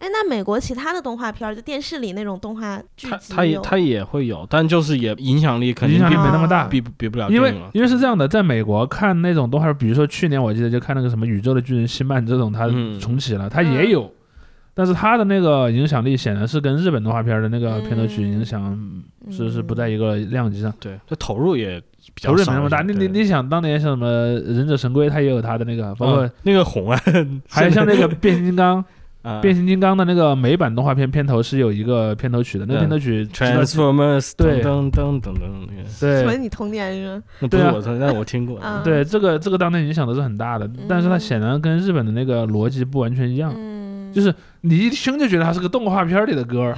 [0.00, 7.28] 哎，那美国其他的动画片儿，就电视里那种动画剧集，它也它也会有，但就是也影响力肯定影响力没那么大，比比不了。
[7.30, 12.68] 因为因为是这样的，在美国看那种动画，比如说去年我记得就看那个什么《宇宙的巨人》西曼这种，它
[13.00, 14.12] 重启了，它也有，
[14.78, 18.78] 但是他的那个影响力显然是跟日本动画片的那个片头曲影响
[19.28, 20.72] 是是不在一个量级上。
[20.78, 21.82] 对，这投入也
[22.22, 22.80] 投入没那么大。
[22.82, 24.06] 你你你想当年像什么
[24.56, 27.00] 《忍者神龟》，它也有它的那个，包括那个红啊，
[27.50, 28.84] 还有像那个变形金刚。
[29.42, 35.66] 变形金刚的那个美版动画片片头是有一个片头曲的，那个片头曲 Transformers，对，噔噔噔噔，
[36.00, 37.22] 对，什你童年是？
[37.40, 38.58] 那不是我童，但我听过。
[38.82, 43.52] 对，这个这个当年影响都是很大的，但是它显然跟日本的那个逻辑不完全一样，
[44.12, 46.74] 就是你一听就觉得它是个动画片里的歌，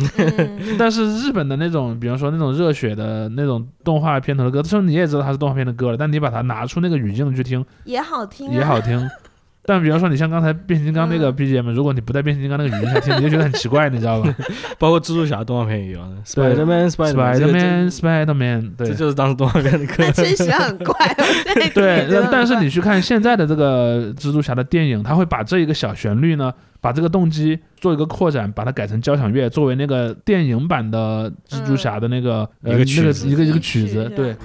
[0.78, 9.08] 但是日本的那种，比方说那种热血的那种动画片头的歌，虽然你也知道它是动画片的歌了，但你把它拿出那个语境去听，也好听，也好听。
[9.62, 14.34] 但比方说，你像刚才变形金刚那个 BGM，如果你不在变形金刚那个语境下听，你就觉得很奇怪，你知道吧？
[14.80, 20.10] 包括蜘蛛侠动画片也有，Spiderman，Spiderman，Spiderman，对，这就是当时动画片的歌。
[20.12, 20.94] 确实很怪。
[21.74, 34.36] 对，但是你去看现在的这个蜘蛛侠的电影，他会把这一个小旋律呢，把这个动机做一个扩展，把它改成交响乐，作为那个电影版的蜘蛛侠的那个一个曲子，一个一个曲子，对。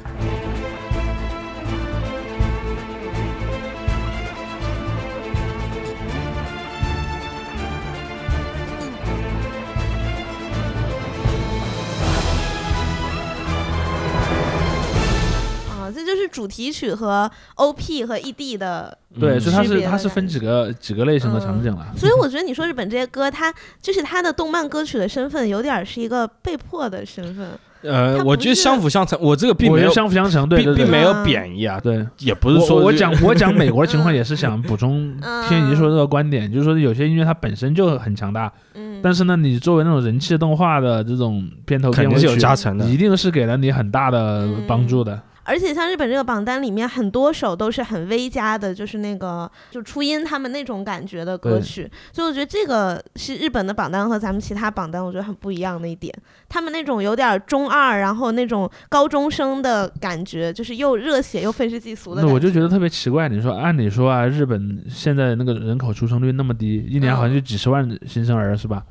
[16.45, 21.87] 主题曲和 OP 和 ED 的对，所以它是它是分几个几个类型的场景了。
[21.97, 27.47] 所以我觉得你说日本这些歌，它就是它的动漫歌曲的身份，有点是一个被迫的身份。
[27.81, 29.17] 呃，我觉得相辅相成。
[29.19, 31.79] 我这个并没有相辅相成，对，并没有贬义啊。
[31.79, 45.19] 对，也不是说我讲我讲美国的情况，也是想补充天怡说这个观点，就是说有些音乐它本身就很强大，嗯，但是呢，你作为那种人气动画的这种片头片尾曲，有加成的，一定是给了你很大的帮助的。
[45.45, 56.13] 而且像日本这个榜单里面很多首都是很微加的，就是那个就初音他们那种感觉的歌曲，所以我觉得这个是日本的榜单和咱们其他榜单我觉得很不一样的一点。
[56.49, 62.23] 他们那种有点中二，然后那种高中生的感觉，就是又热血又愤世嫉俗的。
[62.23, 68.83] 那我就觉得特别奇怪，你说按理说啊，日本现在那个人口出生率那么低，一年好像就几十万新生儿是吧？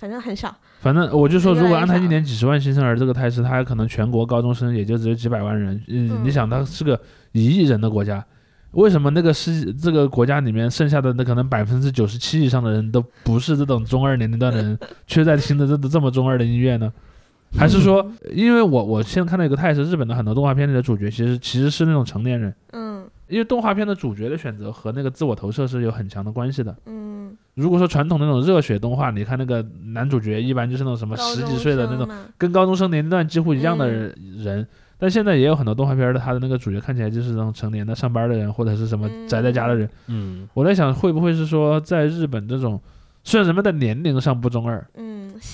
[0.00, 0.56] 反正很少。
[0.80, 5.78] 反正我就说，如果按他一年几十万新生儿这个态势，他可能全国高中生也就只有几百万人。
[5.88, 6.98] 嗯，你想，他是个
[7.32, 8.24] 一亿人的国家，
[8.70, 16.90] 为什么那个是这个国家里面剩下的那可能百分之九十七以上的人都不是这种中二年龄段的人， 却在听着这这么中二的音乐呢？
[17.58, 22.54] 还是说，因为我我现在看到一个态势，日本的很多动画片里的主角其实其实是那种成年人。
[22.72, 23.06] 嗯。
[23.28, 26.76] 因为动画片的主角的选择和那个自我投射是有很强的关系的。
[26.86, 32.08] 嗯，如果说传统那种热血动画，你看那个男主角一般就是那种什么十几岁的那种，
[32.38, 34.66] 跟高中生年龄段几乎一样的人。
[34.98, 39.88] 但现在也有很多动画片的，他的那个主角看起来就是那种成年的上班的人，或者是什么宅在家的人。
[40.08, 42.80] 嗯，我在想会不会是说在日本这种。
[43.22, 45.09] 虽然人们的年龄上不中二，嗯，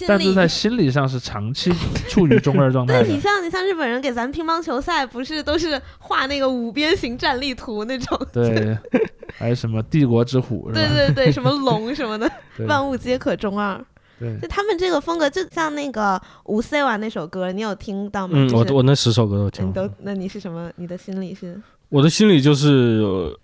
[0.07, 1.73] 但是在心理上是长期
[2.09, 3.03] 处于中二状态。
[3.03, 8.19] 对你像你像日本人给咱们乒乓球赛，不是都是画那个五边形战力图那种？
[8.33, 8.77] 对，
[9.39, 10.71] 还有什么帝国之虎？
[10.73, 12.31] 对对对，什么龙什么的，
[12.67, 13.83] 万物皆可中二。
[14.19, 18.33] 对，就他们这个风格，就像那个吴 C 瓦那首歌，你有听到吗？
[18.39, 19.71] 嗯，我我那十首歌都听。
[19.73, 20.71] 都，那你是什么？
[20.77, 21.61] 你的心里是？
[21.89, 23.01] 我的心里就是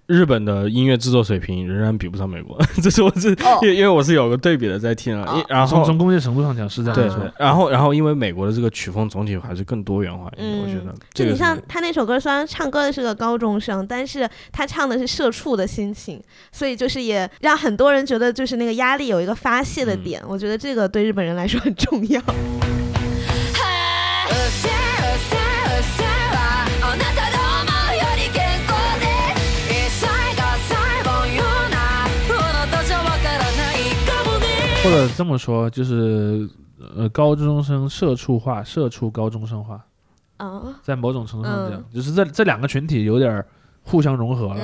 [0.07, 3.29] 日本的音乐制作水平仍然比不上美国， 这是我是
[3.63, 10.93] 因因为我是有个对比的在听啊，然后从工业程度上讲是这样，对，然后然后因为美国的这个曲风总体还是更多元化，我觉得。
[11.15, 22.21] 就你像他那首歌，虽然唱歌的是个高中生，但是他唱的是社畜的心情，所以就是也让很多人觉得就是那个压力有一个发泄的点，我觉得这个对日本人来说很重要。
[34.83, 36.49] 或者这么说，就是
[36.97, 39.85] 呃，高中生社畜化，社畜高中生化，
[40.39, 43.45] 啊，在某种程度上讲，就是这这两个群体有点。
[43.85, 44.57] 互相融合了，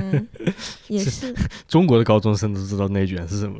[0.88, 1.34] 也是。
[1.68, 3.56] 中国的高中生都知道内卷是什么，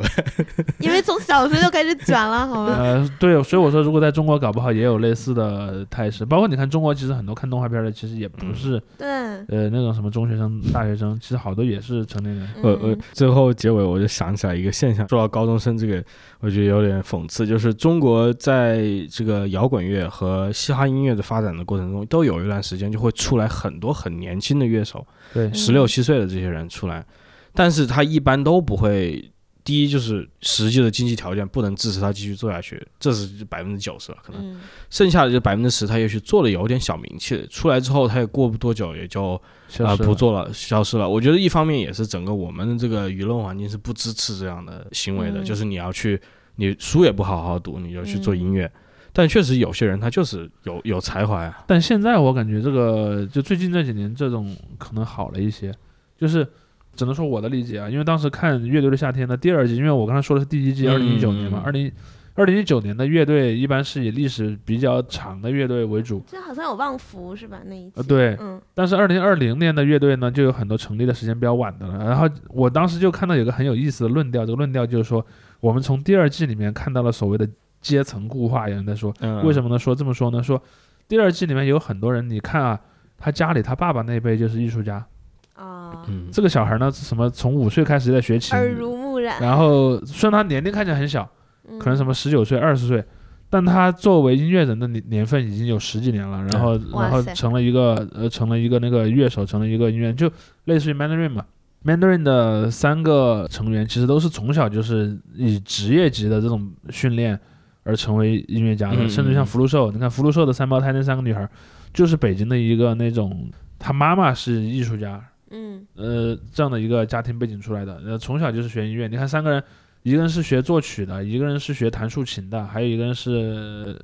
[0.78, 2.74] 因为从小学就开始卷了，好吗？
[2.78, 6.24] 呃，对，所以我说，如果在中国搞不好，也有类似的态势。
[6.24, 12.48] 包括你看，中国其实很多看动画片的，其实也不是对，呃，那种什么中学生、大学生，其实好多也是成年人。
[12.62, 16.02] 呃呃，最后结尾我就想起来一个现象，说到高中生这个，
[16.40, 24.75] 我觉得有点讽刺，就是中国在这个摇滚乐和嘻哈音乐的发展的过程中，都有一段时间就会出来很多很年轻的乐。
[24.76, 27.04] 乐手，对，十六七岁的这些人出来，
[27.52, 29.32] 但是他一般都不会
[29.64, 34.60] 第一就是实际的经济条件不能支持他继续做下去，这是百分之九十了，可能
[34.90, 39.34] 剩下的就百分之十，他也许做的有点小名气，出来之后他也过不多久也就
[39.80, 41.08] 啊不做了，消失了。
[41.08, 46.20] 我觉得一方面也是整个我们的这个舆论环境是不支持这样的行为的，就是你要去，
[46.54, 48.70] 你书也不好好读，你就去做音乐。
[49.18, 51.56] 但确实有些人他就是有有才华呀。
[51.66, 55.72] 但现在我感觉这个就最近这几年这种可能好了一些，
[56.18, 56.46] 就是
[56.94, 61.90] 只能说我的理解啊，因为当时看《乐队的夏天》的第二季，因为我刚才说的是第一季，二零一九年嘛，二零
[62.34, 66.22] 二零一九年的乐队一般是以历史比较长的乐队为主。
[66.26, 67.60] 这好像有旺福是吧？
[67.64, 68.60] 那一呃对，嗯。
[68.74, 72.04] 但是二零二零年的乐队呢，就有很多成立的时间比较晚的了。
[72.04, 75.24] 然后我当时就看到有个很有意思的论调，这个论调就是说，
[75.60, 77.48] 我们从第二季里面看到了所谓的。
[77.86, 79.14] 阶层固化，一样在说，
[79.44, 79.78] 为什么呢？
[79.78, 80.42] 说这么说呢？
[80.42, 80.60] 说
[81.06, 82.80] 第二季里面有很多人，你看啊，
[83.16, 85.06] 他家里他爸爸那辈就是艺术家
[85.54, 89.40] 啊，这个小孩呢，什么从五岁开始在学琴，耳濡目染。
[89.40, 91.30] 然后虽然他年龄看起来很小，
[91.78, 93.04] 可能什么十九岁、二十岁，
[93.48, 100.28] 但他作为音乐人的年年份已经有十几年了，然后然后成了一个呃，成了一个那个乐手，成了一个音乐，就
[100.64, 101.44] 类似于 Mandarin 嘛。
[101.84, 107.38] Mandarin 的三个成员其实都是从小就是以职业级的这种训练。
[107.86, 111.48] 而成为音乐家的，甚至像福禄寿，你看福禄寿的三胞胎那三个女孩，
[111.94, 119.06] 就是北京的一个那种，她妈妈是艺术家，嗯，呃，这样的一个家庭背景出来的，呃，从小就是学音乐。
[119.06, 119.62] 你看三个人，
[120.02, 123.96] 一个人是学作曲的，一个人是学弹竖琴的，还有一个人是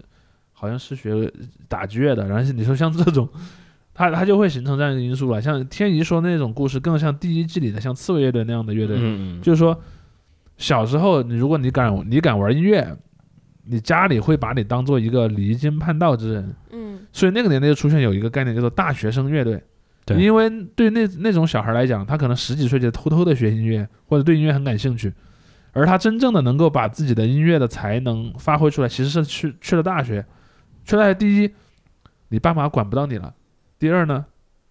[0.52, 1.28] 好像是学
[1.66, 2.28] 打击乐的。
[2.28, 3.28] 然后你说像这种，
[3.92, 5.42] 他他就会形成这样一个因素了。
[5.42, 8.96] 像天怡说那种故事，更像第一季里的像刺猬乐队那样的乐队，
[9.42, 9.76] 就是说
[10.56, 12.96] 小时候你如果你敢你敢玩音乐。
[13.64, 19.62] 你家里会把你当做一个离经叛道之人，嗯，所以那个年代就出现有一个概念叫做大学生乐队，
[20.04, 25.12] 对，因为对那那种小孩来讲，他可能十几岁就偷偷的学音乐，或者对音乐很感兴趣，
[25.72, 30.24] 而他真正的能够把自己的音乐的才能发挥出来，其实是去去了大学，
[30.84, 31.50] 去了大学，第一，
[32.28, 33.32] 你爸妈管不到你了，
[33.78, 34.24] 第二呢，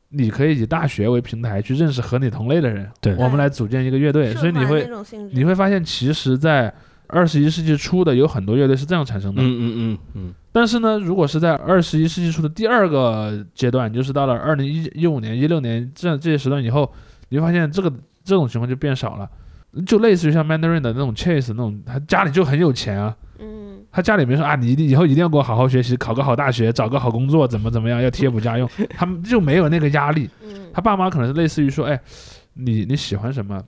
[0.10, 4.89] 你可以以大学为平台去认识和你同类的人，对，我们来组建一个乐队，所以你会
[5.32, 6.74] 你会发现，其实，在
[7.12, 10.34] 二十一世纪初的有很多乐队是这样产生的，嗯嗯嗯嗯。
[10.51, 16.91] 但是呢，如果是在二十一世纪初的第二个阶段，就是到了二零一一五年、一六年这样这些时段以后，
[17.30, 17.89] 你会发现这个
[18.24, 19.30] 这种情况就变少了，
[19.86, 30.30] 就类似于像 Mandarin 的那种 Chase 那种，他家里就很有钱啊，嗯，他家里面说啊，你一定以后一定要给我好好学习，考个好大学，找个好工作，怎么怎么样，要贴补家用，他们就没有那个压力，
[30.74, 31.97] 他爸妈可能是类似于说，哎，
[32.53, 33.62] 你你喜欢什么？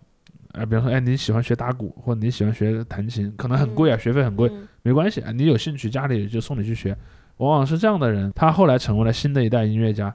[0.54, 4.49] 啊，比方说，哎，你喜欢学打鼓，或者你喜欢学弹琴，可能很贵啊，学费很贵，
[4.82, 6.95] 没关系啊，你有兴趣，家里就送你去学。
[7.38, 10.14] 往往是这样的人，他后来成为了新的一代音乐家。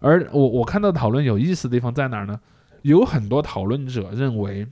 [0.00, 2.38] 而我我看到讨论有意思的地方在哪儿呢？
[2.82, 4.66] 有很多讨论者认为，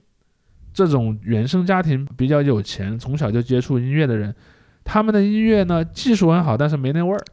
[0.72, 4.34] 这种原生家庭比较有钱，从小就接触音乐的人，
[4.82, 7.24] 他们的音乐呢，技术很好，但是没那味儿。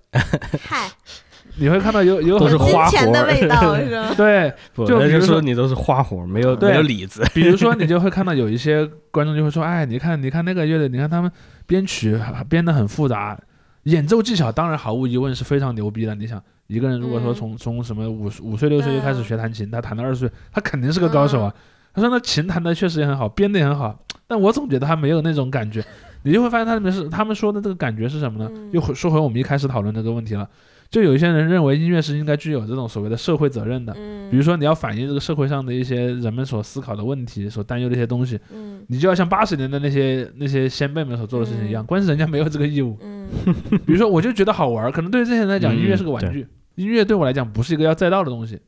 [0.62, 0.90] 嗨。
[1.62, 4.14] 你会看到有有都是花活的味道 是吧？
[4.18, 7.24] 对，就比如说你都是花活，没有没有里子。
[7.36, 11.32] 比如说你就会看到有一些观众就会说，哎，你看你看那个乐队，你看他们
[11.68, 13.40] 编曲编得很复杂，
[13.84, 16.16] 演奏技巧当然毫无疑问是非常牛逼的。
[16.16, 21.54] 你想一个人如果说从从什么五五岁六岁就开始学弹琴，他弹到二十岁，他肯定是个高手啊。
[21.94, 25.84] 他说那琴弹的确实也很好，编的也很好，但我总觉得他没有那种感觉。
[26.24, 28.50] 你就会发现他里面是他们说的这个感觉是什么呢？
[28.72, 30.48] 又说回我们一开始讨论这个问题了。
[30.92, 43.26] 就有一些人认为音乐是应该具有这种所谓的社会责任的，嗯，比如说你要反映这个社会上的一些人们所思考的问题、所担忧的一些东西，嗯，你就要像八十年的那些那些先辈们所做的事情一样，关键是人家没有这个义务，嗯，
[43.88, 48.60] 比如说我就觉得好玩，可能对于这些人来讲，音乐是个玩具，音乐对我来讲不是一个要载道的东西，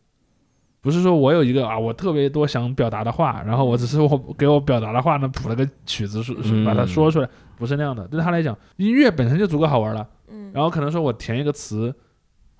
[0.79, 11.93] 不是说我有一个啊我特别多想表达的话，然后我只是我给我表达的话呢谱了个曲子说把它说出来，不是那样的，对他来讲，音乐本身就足够好玩了，嗯，然后可能说我填一个词。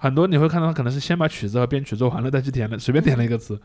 [0.04, 3.58] 很多你会看到他可能是先把曲子和编曲做完了再去填了，随便填了一个词，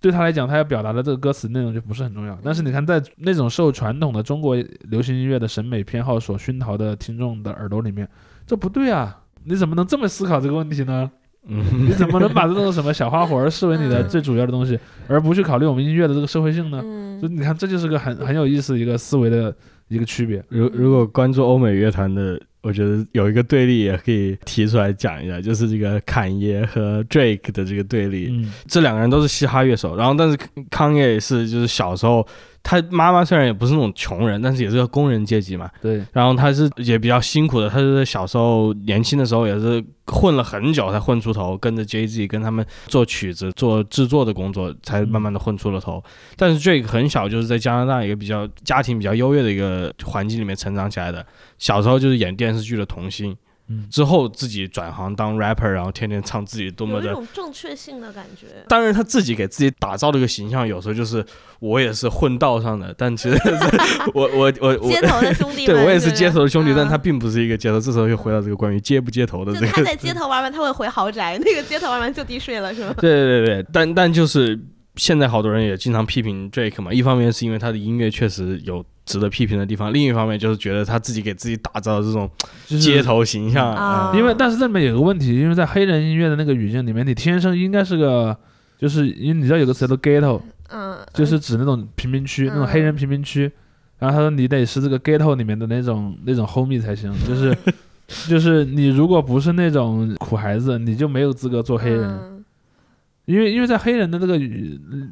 [0.00, 2.36] 对他来讲，他要表达的这个歌词内容就不是很重要。
[2.42, 4.56] 但是你看，在那种受传统的中国
[4.90, 8.08] 流行音乐的审美偏好所熏陶的听众的耳朵里面，
[8.44, 9.16] 这不对啊！
[9.44, 11.08] 你怎么能这么思考这个问题呢？
[11.46, 14.76] 你怎么能把这种什么小花活视为你的 最主要的东西，
[15.06, 16.80] 而不去考虑我们音乐的这个社会性呢？
[17.20, 19.54] 所以你看，这就是个很很有意思一个思维的
[19.86, 20.44] 一个区别。
[20.48, 22.40] 如如果关注欧美乐坛的。
[22.64, 28.28] 我觉得有一个对立也可以提出来讲一下，就是这个坎爷和 Drake 的这个对立。
[28.30, 30.38] 嗯，这两个人都是嘻哈乐手，然后但是
[30.70, 32.26] 康也是就是小时候
[32.64, 35.70] 他妈妈虽然也不是那种穷人，但是也是个工人阶级嘛。
[35.82, 36.02] 对。
[36.12, 46.02] 然后他是也比较辛苦的，他是小时候年轻的时候也是混了很久才混出头，跟着 J Z 跟他们做曲子、做制作的工作，才慢慢的混出了头。
[46.36, 51.24] 但是这个很小就是在加拿大一个比较家庭比较优越的一个环境里面成长起来的，
[51.58, 53.36] 小时候就是演电视剧的童星。
[53.90, 58.46] 之后自己转行当 rapper，然后天天唱自己多么的有种正确性的感觉。
[58.68, 61.24] 当然他自己给自己打造的一个形象，有时候就是
[61.60, 63.38] 我也是混道上的，但其实
[64.12, 67.80] 我我我街头的兄弟， 对我也是街头的兄弟，但他并不是一个街头。
[67.80, 69.66] 这时候又回到这个关于街不街头的这个。
[69.68, 72.94] 他在街头玩完他会回豪宅，那个街头玩完就地睡了，是吗？
[72.98, 74.60] 对对对，但但就是
[74.96, 78.84] 现在好多人也经常批评 Drake 嘛，一方面是因为他的音乐确实有。
[79.04, 82.30] 值得批评的地方，另一方面就是觉得他自己给自己打造的这种
[82.80, 88.36] 街头形象，因为但是这里面有个问题，因为在黑人音乐的那个语境里面，你天生应该是个，
[88.78, 90.40] 就是因为你知道有个词叫 ghetto，
[90.70, 93.50] 嗯，就是指那种贫民区，那种黑人贫民区，
[93.98, 97.56] 然后他说你得是这个 ghetto 里面的那种那种 homie 才行，就是
[98.28, 102.33] 就是你如果不是那种苦孩子，你就没有资格做黑人。
[103.26, 104.38] 因为因为在黑人的这个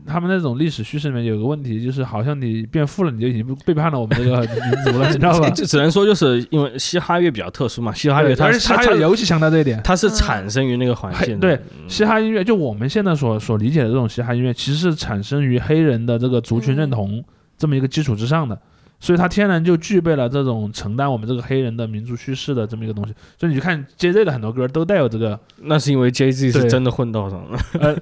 [0.07, 5.49] 他们那种历史叙事里面有个问题，就是好像你变富了，你就已经背叛了我们这个民族了，你知道吧？
[5.57, 11.41] 这只能说就是因为嘻哈乐比较特殊嘛，嘻哈乐它它它尤其强调这一点，它是产生于那个环境。
[11.41, 11.59] 对，
[11.89, 17.25] 嘻哈音乐就我们现在所所理解的这种嘻哈音乐，其实是产生于黑人的这个族群认同
[17.57, 18.61] 这么一个基础之上的。
[19.03, 23.13] 所以它天然就具备了这种承担我们这个黑人的民族叙事的这么一个东西。
[23.37, 27.59] 所以你去看 J Z 的很多歌都带有这个，那是因为 J Z 是真的混到上了。
[27.81, 27.97] 呃，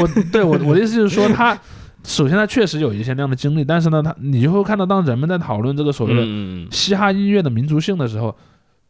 [0.00, 1.56] 我对我我的意思就是说，他
[2.02, 8.36] 首先他确实有一些那样的经历，但是呢，他你就会看到，当人们在讨论这个所谓的嘻哈音乐的民族性的时候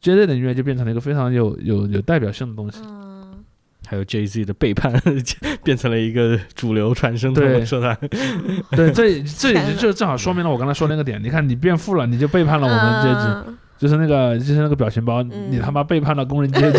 [0.01, 2.79] ，J Z 的音乐就变成了一个非常有有有代表性的东西。
[3.87, 4.93] 还有 J Z 的背叛，
[5.63, 7.95] 变成了一个主流传声筒说他。
[8.77, 11.23] 对，这这也就正好说明了我刚才说那个点。
[11.23, 16.79] 你看，你变富了，你就背叛了我们阶级，就是那个就是那个表情包，你他妈背叛了工人阶级。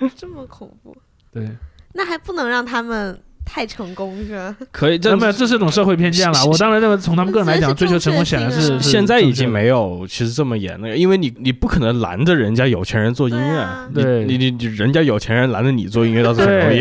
[0.16, 0.96] 这么恐怖？
[1.32, 1.48] 对。
[1.94, 3.18] 那还不能让他们。
[3.48, 4.54] 太成功是吧？
[4.70, 6.44] 可以，这没有，这是一种社会偏见了。
[6.44, 16.80] 我当然认为，从他们个人来讲，追求成功显然是现在已经没有其实这么严了，因为你你不可能拦着人家有钱人做音乐，对，你你你人家有钱人拦着你做音乐倒是很容易。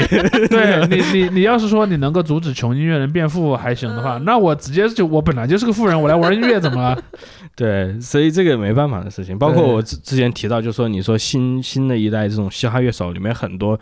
[0.49, 7.01] 对 你你你要是说你能够阻止穷音乐人变富还行的话，那我直接就我本来就是个富人，我来玩音乐怎么了？
[7.55, 9.37] 对，所以这个没办法的事情。
[9.37, 13.79] 包括我之之前提到，就说你说新新的一代这种嘻哈乐手里面很多。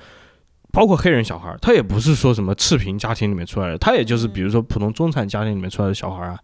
[0.76, 6.38] 包括黑人小孩，他也不是说什么赤贫家庭里面出来的，他也就是比如说普通中产家庭里面出来的小孩啊，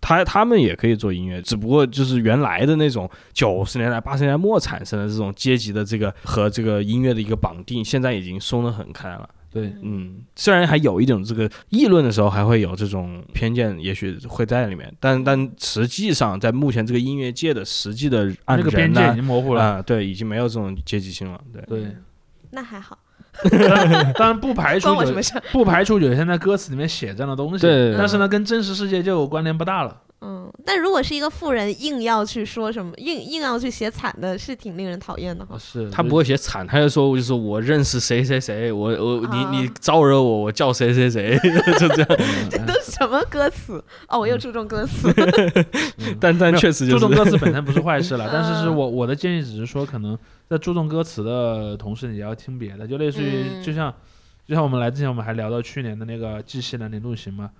[0.00, 9.28] 他他们也可以做音乐，只不过就是原来的那种九十年代八十年代末产生的这种阶级的这个和这个音乐的一个绑定，现在已经松得很开了。
[9.52, 21.40] 对，嗯，虽然还有一种这个议论的时候还会有这种偏见，也许会在里面，但但实际上在目前这个音乐界的实际的按这个边界已经模糊了啊，对，已经没有这种阶级性了。
[21.52, 21.96] 对对，
[22.50, 22.98] 那还好。
[24.16, 25.12] 当然不排除有，
[25.52, 29.96] 不排除有些在歌词里面写这样的东西，对，但是呢，跟真实世界就关联不大了。
[30.26, 35.58] 嗯，但如果是一个富人硬要去说什么，硬硬要去写惨的，是挺令人讨厌的哈。
[35.58, 41.38] 是他不会写惨，他就说就是我认识谁谁谁，我我你你招惹我，我叫谁谁谁，
[41.78, 42.08] 就这样。
[42.50, 43.84] 这都什么歌词？
[44.08, 45.12] 哦，我又注重歌词。
[46.18, 50.18] 但但确实就注重歌词本身不是坏事了，但是是我我的建议只是说，可能
[50.48, 53.92] 在注重歌词的同时，你要听别的，就类似于就像
[54.46, 57.50] 就像我们来之前，我们还聊到去年的那个《记西南年度行》嘛。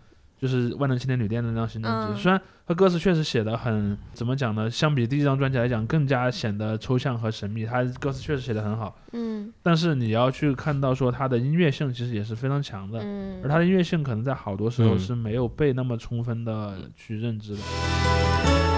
[0.45, 4.71] 就是万能青年旅店的那张新专辑，虽然他歌词确实写的很怎么讲呢？
[4.71, 7.65] 相比第一张专辑来讲，更加显得抽象和神秘。
[7.65, 18.74] 他歌词确实写的很好，嗯，但是你要去看到说他的音乐性其实也是非常强的，嗯，而他的音乐性可能在好多时候是没有被那么充分的去认知的。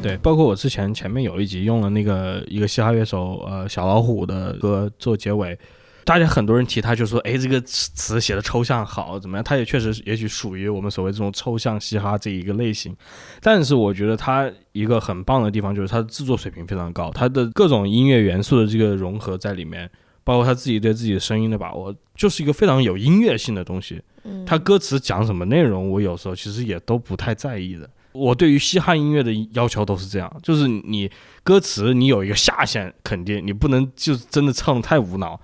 [0.00, 5.58] 对，包括我之前前面有一集用了那个一个嘻哈乐手呃小老虎的歌做结尾，
[6.04, 9.42] 大家很多人提他就说，哎，这个词写的抽象好怎么样？
[9.42, 12.96] 他也确实也许属于我们所谓这种抽象嘻哈这一个类型，
[13.42, 19.90] 但是我觉得他一个很棒的地方就是他的制作水平非常高，他的各种音乐元素的这个融合在里面，
[20.22, 24.00] 包括他自己对自己的声音的把握，就是一个非常有音乐性的东西。
[24.46, 27.90] 他歌词讲什么内容，我有时候其实也都不太在意的。
[28.12, 31.10] 我对于嘻哈音乐的要求都是这样，就是你
[31.42, 35.40] 歌词你有一个下限，肯定你不能就是真的唱的太无脑，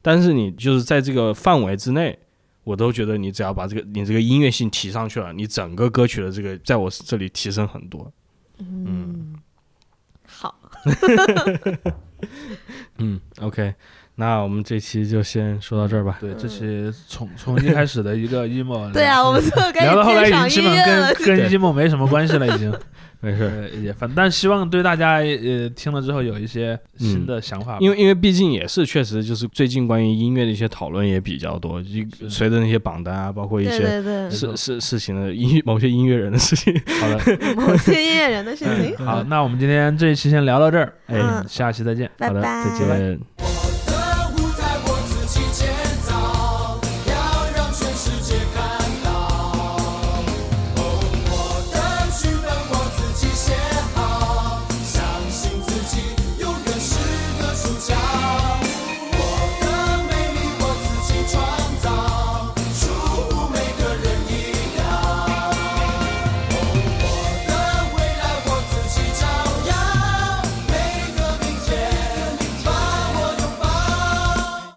[0.00, 2.18] 但是你就是在这个范围之内，
[2.64, 8.12] 我都觉得你只要把这个你这个音乐性提上去了，你整个歌曲的这个在我这里提升很多。
[8.58, 9.34] 嗯，
[10.26, 10.54] 好。
[12.98, 13.74] 嗯，OK，
[14.22, 16.18] 那我们这期就先说到这儿吧。
[16.20, 19.42] 对，这期从 从一开始的一个 emo，对啊，我们
[19.80, 22.72] 聊到后来已经基本跟跟 emo 没什么关系了，已经。
[23.24, 27.76] 没事，也反但希望对大家呃听了之后有一些新的想法。
[27.78, 36.74] 因为因为毕竟也是确实就是最近关于音乐的一些讨论也比较多，一随着那些榜单啊，包括一些事事事情的音某些音乐人的事情。
[37.00, 38.96] 好的，某些音乐人的事情。
[39.06, 42.10] 好，那我们今天这一期先聊到这儿，哎，下期再见。
[42.18, 43.20] 拜拜，再见。